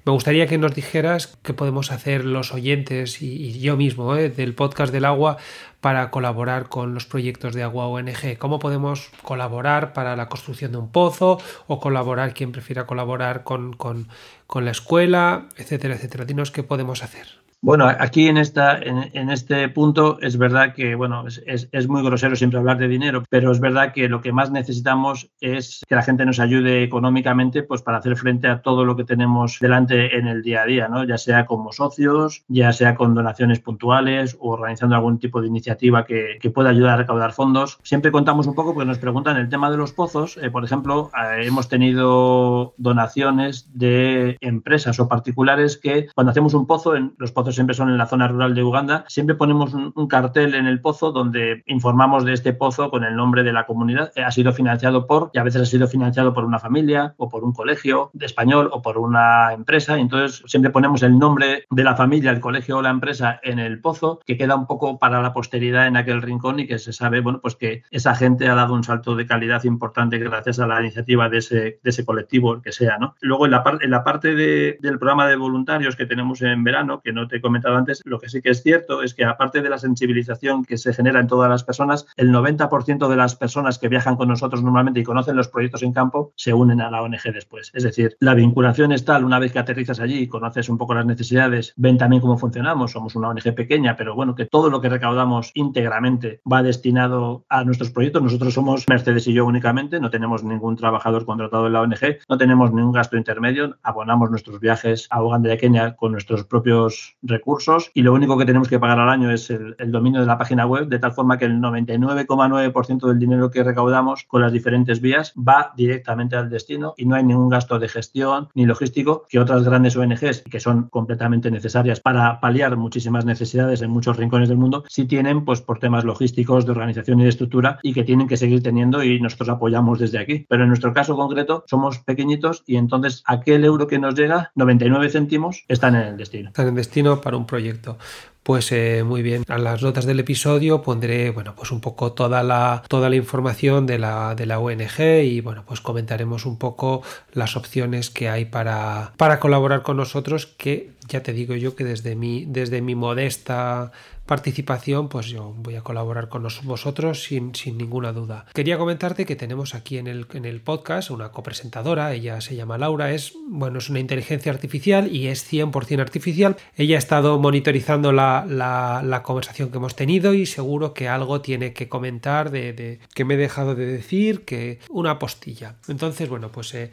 [0.05, 4.55] me gustaría que nos dijeras qué podemos hacer los oyentes y, yo mismo eh, del
[4.55, 5.37] podcast del agua
[5.81, 8.37] para colaborar con los proyectos de Agua ONG?
[8.37, 13.73] ¿Cómo podemos colaborar para la construcción de un pozo o colaborar quien prefiera colaborar con,
[13.73, 14.07] con,
[14.47, 16.25] con la escuela, etcétera, etcétera?
[16.25, 17.40] Dinos qué podemos hacer.
[17.63, 22.35] Bueno, aquí en, esta, en, este punto es verdad que, bueno, es, es, muy grosero
[22.35, 26.01] siempre hablar de dinero, pero es verdad que lo que más necesitamos es que la
[26.01, 30.25] gente nos ayude económicamente pues para hacer frente a todo lo que tenemos delante en
[30.25, 31.03] el día a día, ¿no?
[31.03, 36.03] Ya sea como socios, ya sea con donaciones puntuales o organizando algún tipo de iniciativa
[36.03, 37.77] que, que pueda ayudar a recaudar fondos.
[37.83, 40.35] Siempre contamos un poco porque nos preguntan el tema de los pozos.
[40.37, 46.65] Eh, por ejemplo, eh, hemos tenido donaciones de empresas o particulares que cuando hacemos un
[46.65, 49.91] pozo, en los pozos siempre son en la zona rural de Uganda, siempre ponemos un,
[50.07, 54.11] cartel en el pozo donde informamos de este pozo con el nombre de la comunidad.
[54.17, 57.43] Ha sido financiado por, y a veces ha sido financiado por una familia o por
[57.43, 59.97] un colegio de español o por una empresa.
[59.97, 63.79] entonces siempre ponemos el nombre de la familia, el colegio o la empresa en el
[63.79, 67.21] pozo, que queda un poco para la posteridad en aquel rincón y que se sabe,
[67.21, 70.81] bueno, pues que esa gente ha dado un salto de calidad importante gracias a la
[70.81, 73.15] iniciativa de ese, de ese colectivo, el que sea, ¿no?
[73.21, 77.01] Luego en la, en la parte de, del programa de voluntarios que tenemos en verano,
[77.03, 79.69] que no te comentado antes, lo que sí que es cierto es que aparte de
[79.69, 83.89] la sensibilización que se genera en todas las personas, el 90% de las personas que
[83.89, 87.33] viajan con nosotros normalmente y conocen los proyectos en campo se unen a la ONG
[87.33, 87.71] después.
[87.73, 90.93] Es decir, la vinculación es tal, una vez que aterrizas allí y conoces un poco
[90.93, 94.81] las necesidades, ven también cómo funcionamos, somos una ONG pequeña, pero bueno, que todo lo
[94.81, 98.23] que recaudamos íntegramente va destinado a nuestros proyectos.
[98.23, 102.37] Nosotros somos Mercedes y yo únicamente, no tenemos ningún trabajador contratado en la ONG, no
[102.37, 107.17] tenemos ningún gasto intermedio, abonamos nuestros viajes a Uganda y a Kenia con nuestros propios
[107.31, 110.37] recursos y lo único que tenemos que pagar al año es el, dominio de la
[110.37, 115.01] página web, de tal forma que el 99,9% del dinero que recaudamos con las diferentes
[115.01, 119.39] vías va directamente al destino y no hay ningún gasto de gestión ni logístico que
[119.39, 124.57] otras grandes ONGs que son completamente necesarias para paliar muchísimas necesidades en muchos rincones del
[124.57, 128.27] mundo, sí tienen pues por temas logísticos, de organización y de estructura y que tienen
[128.27, 130.45] que seguir teniendo y nosotros apoyamos desde aquí.
[130.49, 135.09] Pero en nuestro caso concreto somos pequeñitos y entonces aquel euro que nos llega, 99
[135.09, 136.49] céntimos, están en el destino.
[136.49, 136.75] Están en el
[137.21, 137.97] para un proyecto.
[138.43, 139.43] pues eh, muy bien.
[139.47, 143.85] A las notas del episodio pondré, bueno, pues un poco toda la, toda la información
[143.85, 147.03] de la, de la ONG y bueno, pues comentaremos un poco
[147.33, 151.83] las opciones que hay para, para colaborar con nosotros, que ya te digo yo que
[151.83, 153.91] desde mi, desde mi modesta
[154.25, 158.45] participación, pues yo voy a colaborar con vosotros sin, sin ninguna duda.
[158.53, 162.77] Quería comentarte que tenemos aquí en el, en el podcast una copresentadora, ella se llama
[162.77, 166.55] Laura, es, bueno, es una inteligencia artificial y es 100% artificial.
[166.77, 171.73] Ella ha estado monitorizando la, la, conversación que hemos tenido y seguro que algo tiene
[171.73, 175.75] que comentar de, que me he dejado de decir, que una postilla.
[175.89, 176.91] Entonces, bueno, pues eh,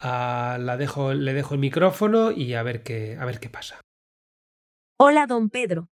[0.00, 3.80] la dejo, le dejo el micrófono y a ver qué, a ver qué pasa.
[4.98, 5.88] Hola, don Pedro.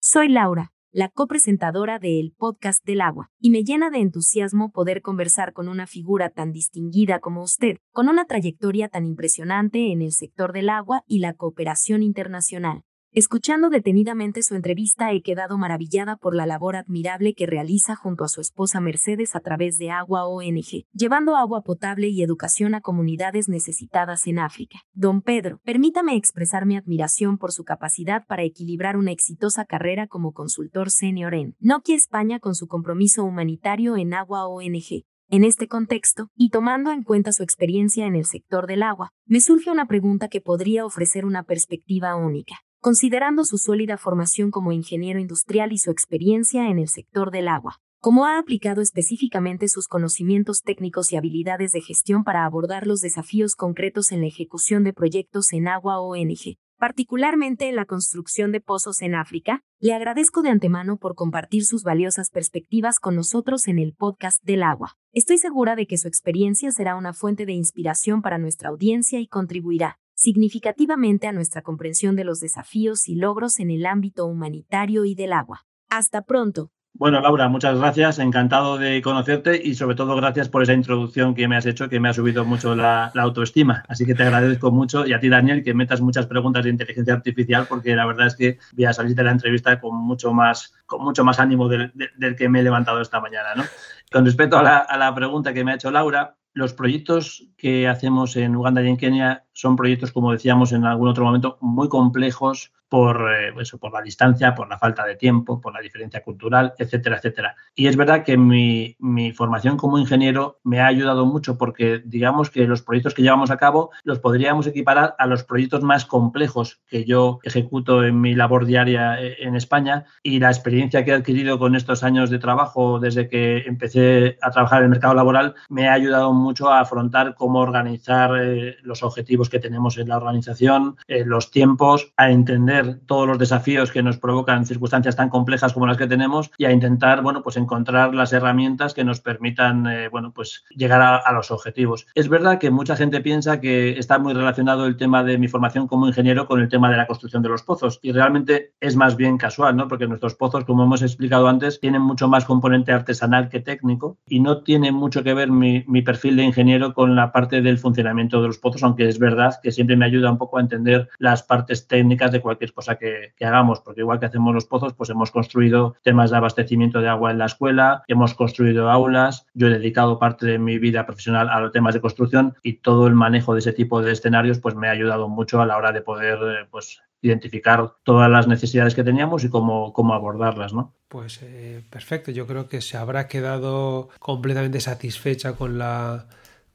[0.00, 5.02] Soy Laura, la copresentadora de El Podcast del Agua, y me llena de entusiasmo poder
[5.02, 10.12] conversar con una figura tan distinguida como usted, con una trayectoria tan impresionante en el
[10.12, 12.82] sector del agua y la cooperación internacional.
[13.18, 18.28] Escuchando detenidamente su entrevista he quedado maravillada por la labor admirable que realiza junto a
[18.28, 23.48] su esposa Mercedes a través de Agua ONG, llevando agua potable y educación a comunidades
[23.48, 24.80] necesitadas en África.
[24.92, 30.34] Don Pedro, permítame expresar mi admiración por su capacidad para equilibrar una exitosa carrera como
[30.34, 36.28] consultor senior en Nokia España con su compromiso humanitario en Agua ONG, en este contexto,
[36.36, 40.28] y tomando en cuenta su experiencia en el sector del agua, me surge una pregunta
[40.28, 42.56] que podría ofrecer una perspectiva única
[42.86, 47.80] considerando su sólida formación como ingeniero industrial y su experiencia en el sector del agua.
[48.00, 53.56] ¿Cómo ha aplicado específicamente sus conocimientos técnicos y habilidades de gestión para abordar los desafíos
[53.56, 59.02] concretos en la ejecución de proyectos en agua ONG, particularmente en la construcción de pozos
[59.02, 59.64] en África?
[59.80, 64.62] Le agradezco de antemano por compartir sus valiosas perspectivas con nosotros en el podcast del
[64.62, 64.92] agua.
[65.12, 69.26] Estoy segura de que su experiencia será una fuente de inspiración para nuestra audiencia y
[69.26, 75.14] contribuirá, significativamente a nuestra comprensión de los desafíos y logros en el ámbito humanitario y
[75.14, 75.66] del agua.
[75.88, 76.72] Hasta pronto.
[76.98, 78.18] Bueno, Laura, muchas gracias.
[78.18, 82.00] Encantado de conocerte y sobre todo gracias por esa introducción que me has hecho, que
[82.00, 83.84] me ha subido mucho la, autoestima.
[83.86, 87.12] Así que te agradezco mucho y a ti, Daniel, que metas muchas preguntas de inteligencia
[87.12, 90.74] artificial, porque la verdad es que voy a salir de la entrevista con mucho más,
[90.86, 91.92] con mucho más ánimo del,
[92.38, 93.68] que me he levantado esta mañana.
[94.10, 97.86] Con respecto a la, a la pregunta que me ha hecho Laura, los proyectos que
[97.86, 101.88] hacemos en Uganda y en Kenia son proyectos, como decíamos en algún otro momento, muy
[101.88, 106.22] complejos, por, eh, eso, por la distancia, por la falta de tiempo, por la diferencia
[106.22, 107.56] cultural, etcétera, etcétera.
[107.74, 112.50] Y es verdad que mi, mi, formación como ingeniero me ha ayudado mucho porque digamos
[112.50, 116.80] que los proyectos que llevamos a cabo los podríamos equiparar a los proyectos más complejos
[116.86, 121.14] que yo ejecuto en mi labor diaria eh, en España y la experiencia que he
[121.14, 125.54] adquirido con estos años de trabajo desde que empecé a trabajar en el mercado laboral
[125.68, 130.16] me ha ayudado mucho a afrontar cómo organizar eh, los objetivos que tenemos en la
[130.16, 135.86] organización, los tiempos, a entender todos los desafíos que nos provocan circunstancias tan complejas como
[135.86, 140.08] las que tenemos y a intentar, bueno, pues encontrar las herramientas que nos permitan, eh,
[140.08, 142.06] bueno, pues llegar a, los objetivos.
[142.14, 145.86] Es verdad que mucha gente piensa que está muy relacionado el tema de mi formación
[145.86, 149.16] como ingeniero con el tema de la construcción de los pozos y realmente es más
[149.16, 149.86] bien casual, ¿no?
[149.88, 154.40] Porque nuestros pozos, como hemos explicado antes, tienen mucho más componente artesanal que técnico y
[154.40, 158.48] no tiene mucho que ver mi perfil de ingeniero con la parte del funcionamiento de
[158.48, 161.86] los pozos, aunque es verdad que siempre me ayuda un poco a entender las partes
[161.86, 165.96] técnicas de cualquier cosa que, hagamos, porque igual que hacemos los pozos, pues hemos construido
[166.02, 170.46] temas de abastecimiento de agua en la escuela, hemos construido aulas, yo he dedicado parte
[170.46, 173.72] de mi vida profesional a los temas de construcción y todo el manejo de ese
[173.72, 177.02] tipo de escenarios pues me ha ayudado mucho a la hora de poder eh, pues
[177.22, 180.94] identificar todas las necesidades que teníamos y cómo, cómo abordarlas, ¿no?
[181.08, 186.26] Pues eh, perfecto, yo creo que se habrá quedado completamente satisfecha con la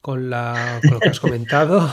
[0.02, 1.90] con, la, lo que has comentado.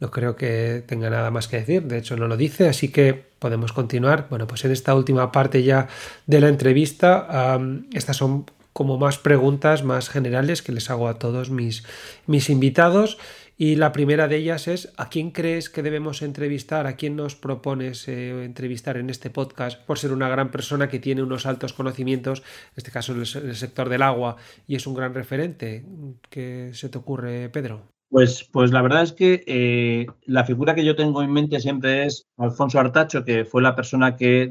[0.00, 3.14] No creo que tenga nada más que decir, de hecho no lo dice, así que
[3.38, 4.26] podemos continuar.
[4.28, 5.88] Bueno, pues en esta última parte ya
[6.26, 7.58] de la entrevista,
[7.92, 11.82] estas son como más preguntas más generales que les hago a todos mis,
[12.26, 13.16] mis invitados.
[13.58, 16.86] Y la primera de ellas es, ¿a quién crees que debemos entrevistar?
[16.86, 20.98] ¿A quién nos propones eh, entrevistar en este podcast por ser una gran persona que
[20.98, 24.36] tiene unos altos conocimientos, en este caso en el sector del agua,
[24.66, 25.86] y es un gran referente?
[26.28, 27.95] ¿Qué se te ocurre, Pedro?
[28.08, 32.06] Pues, pues la verdad es que eh, la figura que yo tengo en mente siempre
[32.06, 34.48] es Alfonso Artacho, que fue la persona que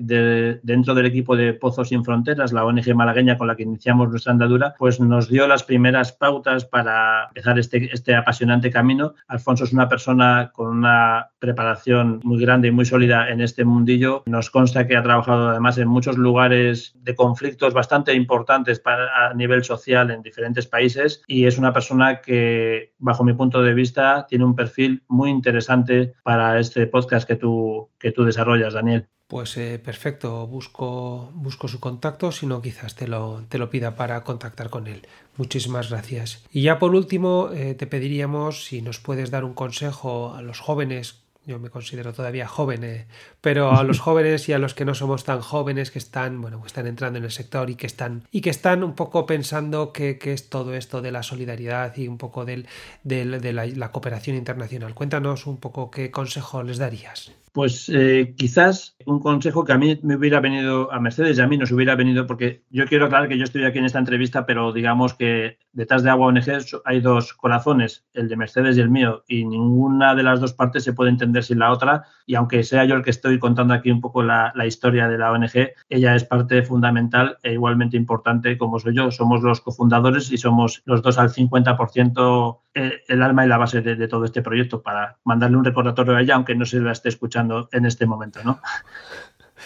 [0.61, 4.33] dentro del equipo de Pozos Sin Fronteras, la ONG malagueña con la que iniciamos nuestra
[4.33, 9.15] andadura, pues nos dio las primeras pautas para empezar este, este apasionante camino.
[9.27, 14.23] Alfonso es una persona con una preparación muy grande y muy sólida en este mundillo.
[14.25, 19.63] Nos consta que ha trabajado además en muchos lugares de conflictos bastante importantes a nivel
[19.63, 24.25] social en diferentes países y es una persona que, bajo mi punto punto de vista,
[24.27, 29.07] tiene un perfil muy interesante para este podcast que tú, que tú desarrollas, Daniel.
[29.27, 33.95] Pues eh, perfecto, busco, busco su contacto, si no quizás te lo, te lo pida
[33.95, 35.07] para contactar con él.
[35.37, 36.43] Muchísimas gracias.
[36.51, 40.59] Y ya por último, eh, te pediríamos si nos puedes dar un consejo a los
[40.59, 43.07] jóvenes yo me considero todavía joven, eh,
[43.41, 46.61] pero a los jóvenes y a los que no somos tan jóvenes que están, bueno,
[46.61, 49.93] que están entrando en el sector y que están, y que están un poco pensando
[49.93, 52.67] qué es todo esto de la solidaridad y un poco del,
[53.03, 54.93] de la cooperación internacional.
[54.93, 57.31] Cuéntanos un poco qué consejo les darías.
[57.55, 61.47] Pues eh, quizás un consejo que a mí me hubiera venido a Mercedes y a
[61.47, 64.45] mí nos hubiera venido, porque yo quiero aclarar que yo estoy aquí en esta entrevista,
[64.45, 66.43] pero digamos que detrás de Agua ONG
[66.83, 70.83] hay dos corazones, el de Mercedes y el mío, y ninguna de las dos partes
[70.83, 72.03] se puede entender sin la otra.
[72.25, 75.31] Y aunque sea yo el que estoy contando aquí un poco la, historia de la
[75.31, 79.11] ONG, ella es parte fundamental e igualmente importante como soy yo.
[79.11, 83.81] Somos los cofundadores y somos los dos al 50% el, el alma y la base
[83.81, 86.91] de, de todo este proyecto para mandarle un recordatorio a ella, aunque no se la
[86.91, 88.59] esté escuchando en este momento, ¿no?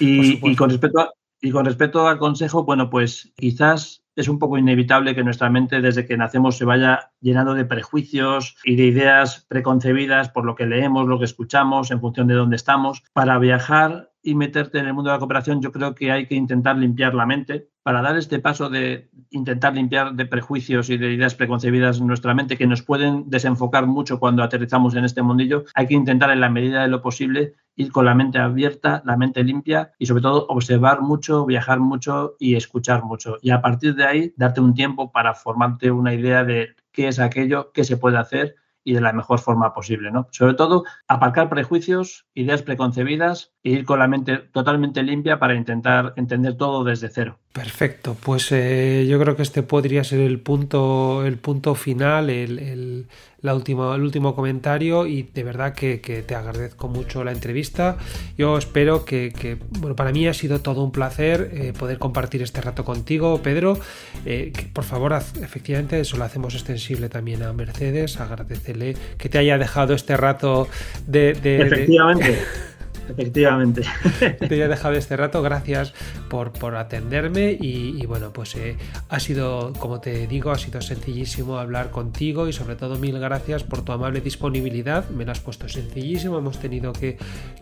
[0.01, 5.15] Y, con respecto y con respecto al consejo, bueno, pues quizás es un poco inevitable
[5.15, 10.29] que nuestra mente desde que nacemos se vaya llenando de prejuicios y de ideas preconcebidas
[10.29, 13.03] por lo que leemos, lo que escuchamos, en función de dónde estamos.
[13.13, 16.35] Para viajar y meterte en el mundo de la cooperación, yo creo que hay que
[16.35, 21.13] intentar limpiar la mente para dar este paso de intentar limpiar de prejuicios y de
[21.13, 25.63] ideas preconcebidas en nuestra mente que nos pueden desenfocar mucho cuando aterrizamos en este mundillo,
[25.73, 29.17] hay que intentar en la medida de lo posible ir con la mente abierta, la
[29.17, 33.37] mente limpia y sobre todo observar mucho, viajar mucho y escuchar mucho.
[33.41, 37.19] Y a partir de ahí darte un tiempo para formarte una idea de qué es
[37.19, 38.55] aquello, qué se puede hacer
[38.89, 40.27] y de la mejor forma posible, ¿no?
[40.31, 46.13] Sobre todo, aparcar prejuicios, ideas preconcebidas e ir con la mente totalmente limpia para intentar
[46.15, 47.37] entender todo desde cero.
[47.51, 53.07] Perfecto, pues eh, yo creo que este podría ser el punto, el punto final, el,
[53.41, 57.97] la última, el último comentario y de verdad que, te agradezco mucho la entrevista.
[58.37, 62.61] Yo espero que, bueno, para mí ha sido todo un placer eh, poder compartir este
[62.61, 63.79] rato contigo, Pedro.
[64.27, 68.19] Eh, por favor, efectivamente, eso lo hacemos extensible también a Mercedes.
[68.19, 70.67] Agradecele que te haya dejado este rato
[71.07, 71.33] de...
[71.33, 72.37] de efectivamente.
[73.09, 73.83] Efectivamente.
[74.19, 75.93] Te he dejado este rato, gracias
[76.29, 78.77] por, por atenderme y, bueno, pues eh,
[79.09, 83.63] ha sido, como te digo, ha sido sencillísimo hablar contigo y sobre todo mil gracias
[83.63, 85.09] por tu amable disponibilidad.
[85.09, 87.17] Me lo has puesto sencillísimo, hemos tenido que,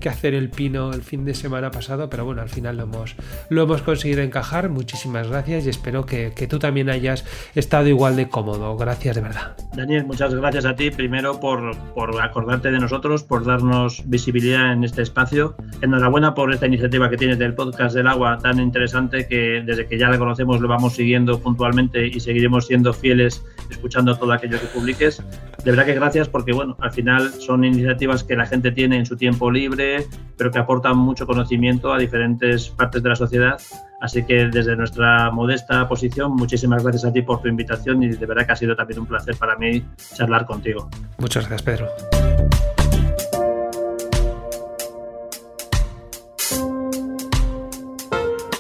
[0.08, 3.16] hacer el pino el fin de semana pasado, pero bueno, al final lo hemos,
[3.50, 4.70] lo hemos conseguido encajar.
[4.70, 7.26] Muchísimas gracias y espero que, tú también hayas
[7.56, 8.78] estado igual de cómodo.
[8.78, 9.58] Gracias de verdad.
[9.76, 14.86] Daniel, muchas gracias a ti primero por, por acordarte de nosotros, por darnos visibilidad en
[14.86, 15.02] este
[15.38, 19.85] espacio Enhorabuena por esta iniciativa que tienes del podcast del agua tan interesante que desde
[19.85, 24.59] que ya la conocemos lo vamos siguiendo puntualmente y seguiremos siendo fieles escuchando todo aquello
[24.59, 25.21] que publiques.
[25.63, 29.05] De verdad que gracias porque bueno, al final son iniciativas que la gente tiene en
[29.05, 33.61] su tiempo libre, pero que aportan mucho conocimiento a diferentes partes de la sociedad.
[34.01, 38.25] Así que desde nuestra modesta posición, muchísimas gracias a ti por tu invitación y de
[38.25, 39.83] verdad que ha sido también un placer para mí
[40.15, 40.89] charlar contigo.
[41.19, 42.76] Muchas gracias, Pedro.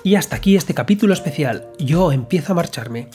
[0.07, 1.67] Y hasta aquí este capítulo especial.
[1.79, 3.09] Yo empiezo a marcharme.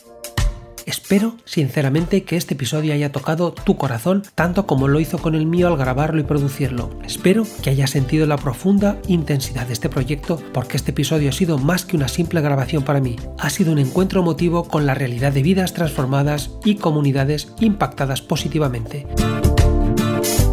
[0.85, 5.47] Espero sinceramente que este episodio haya tocado tu corazón tanto como lo hizo con el
[5.47, 6.91] mío al grabarlo y producirlo.
[7.03, 11.57] Espero que hayas sentido la profunda intensidad de este proyecto porque este episodio ha sido
[11.57, 13.17] más que una simple grabación para mí.
[13.39, 19.07] Ha sido un encuentro emotivo con la realidad de vidas transformadas y comunidades impactadas positivamente.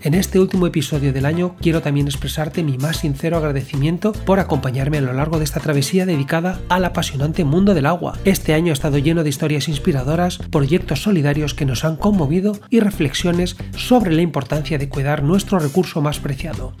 [0.00, 4.98] En este último episodio del año quiero también expresarte mi más sincero agradecimiento por acompañarme
[4.98, 8.16] a lo largo de esta travesía dedicada al apasionante mundo del agua.
[8.24, 12.78] Este año ha estado lleno de historias inspiradoras, proyectos solidarios que nos han conmovido y
[12.78, 16.74] reflexiones sobre la importancia de cuidar nuestro recurso más preciado.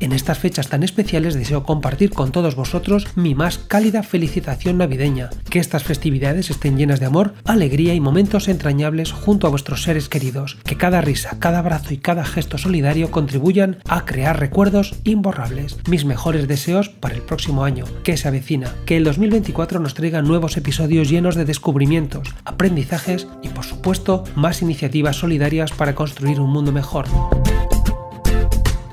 [0.00, 5.28] En estas fechas tan especiales deseo compartir con todos vosotros mi más cálida felicitación navideña,
[5.50, 10.08] que estas festividades estén llenas de amor, alegría y momentos entrañables junto a vuestros seres
[10.08, 15.76] queridos, que cada risa, cada abrazo y cada gesto solidario contribuyan a crear recuerdos imborrables.
[15.86, 20.22] Mis mejores deseos para el próximo año, que se avecina, que el 2024 nos traiga
[20.22, 26.50] nuevos episodios llenos de descubrimientos, aprendizajes y por supuesto más iniciativas solidarias para construir un
[26.50, 27.04] mundo mejor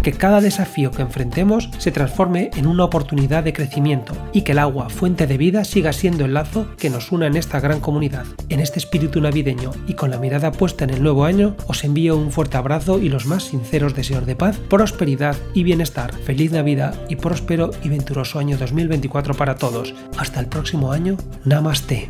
[0.08, 4.60] que cada desafío que enfrentemos se transforme en una oportunidad de crecimiento y que el
[4.60, 8.26] agua, fuente de vida, siga siendo el lazo que nos una en esta gran comunidad.
[8.47, 12.16] En este espíritu navideño y con la mirada puesta en el nuevo año, os envío
[12.16, 16.14] un fuerte abrazo y los más sinceros deseos de paz, prosperidad y bienestar.
[16.14, 19.93] Feliz Navidad y próspero y venturoso año 2024 para todos.
[20.18, 21.18] Hasta el próximo año.
[21.43, 22.08] Namaste.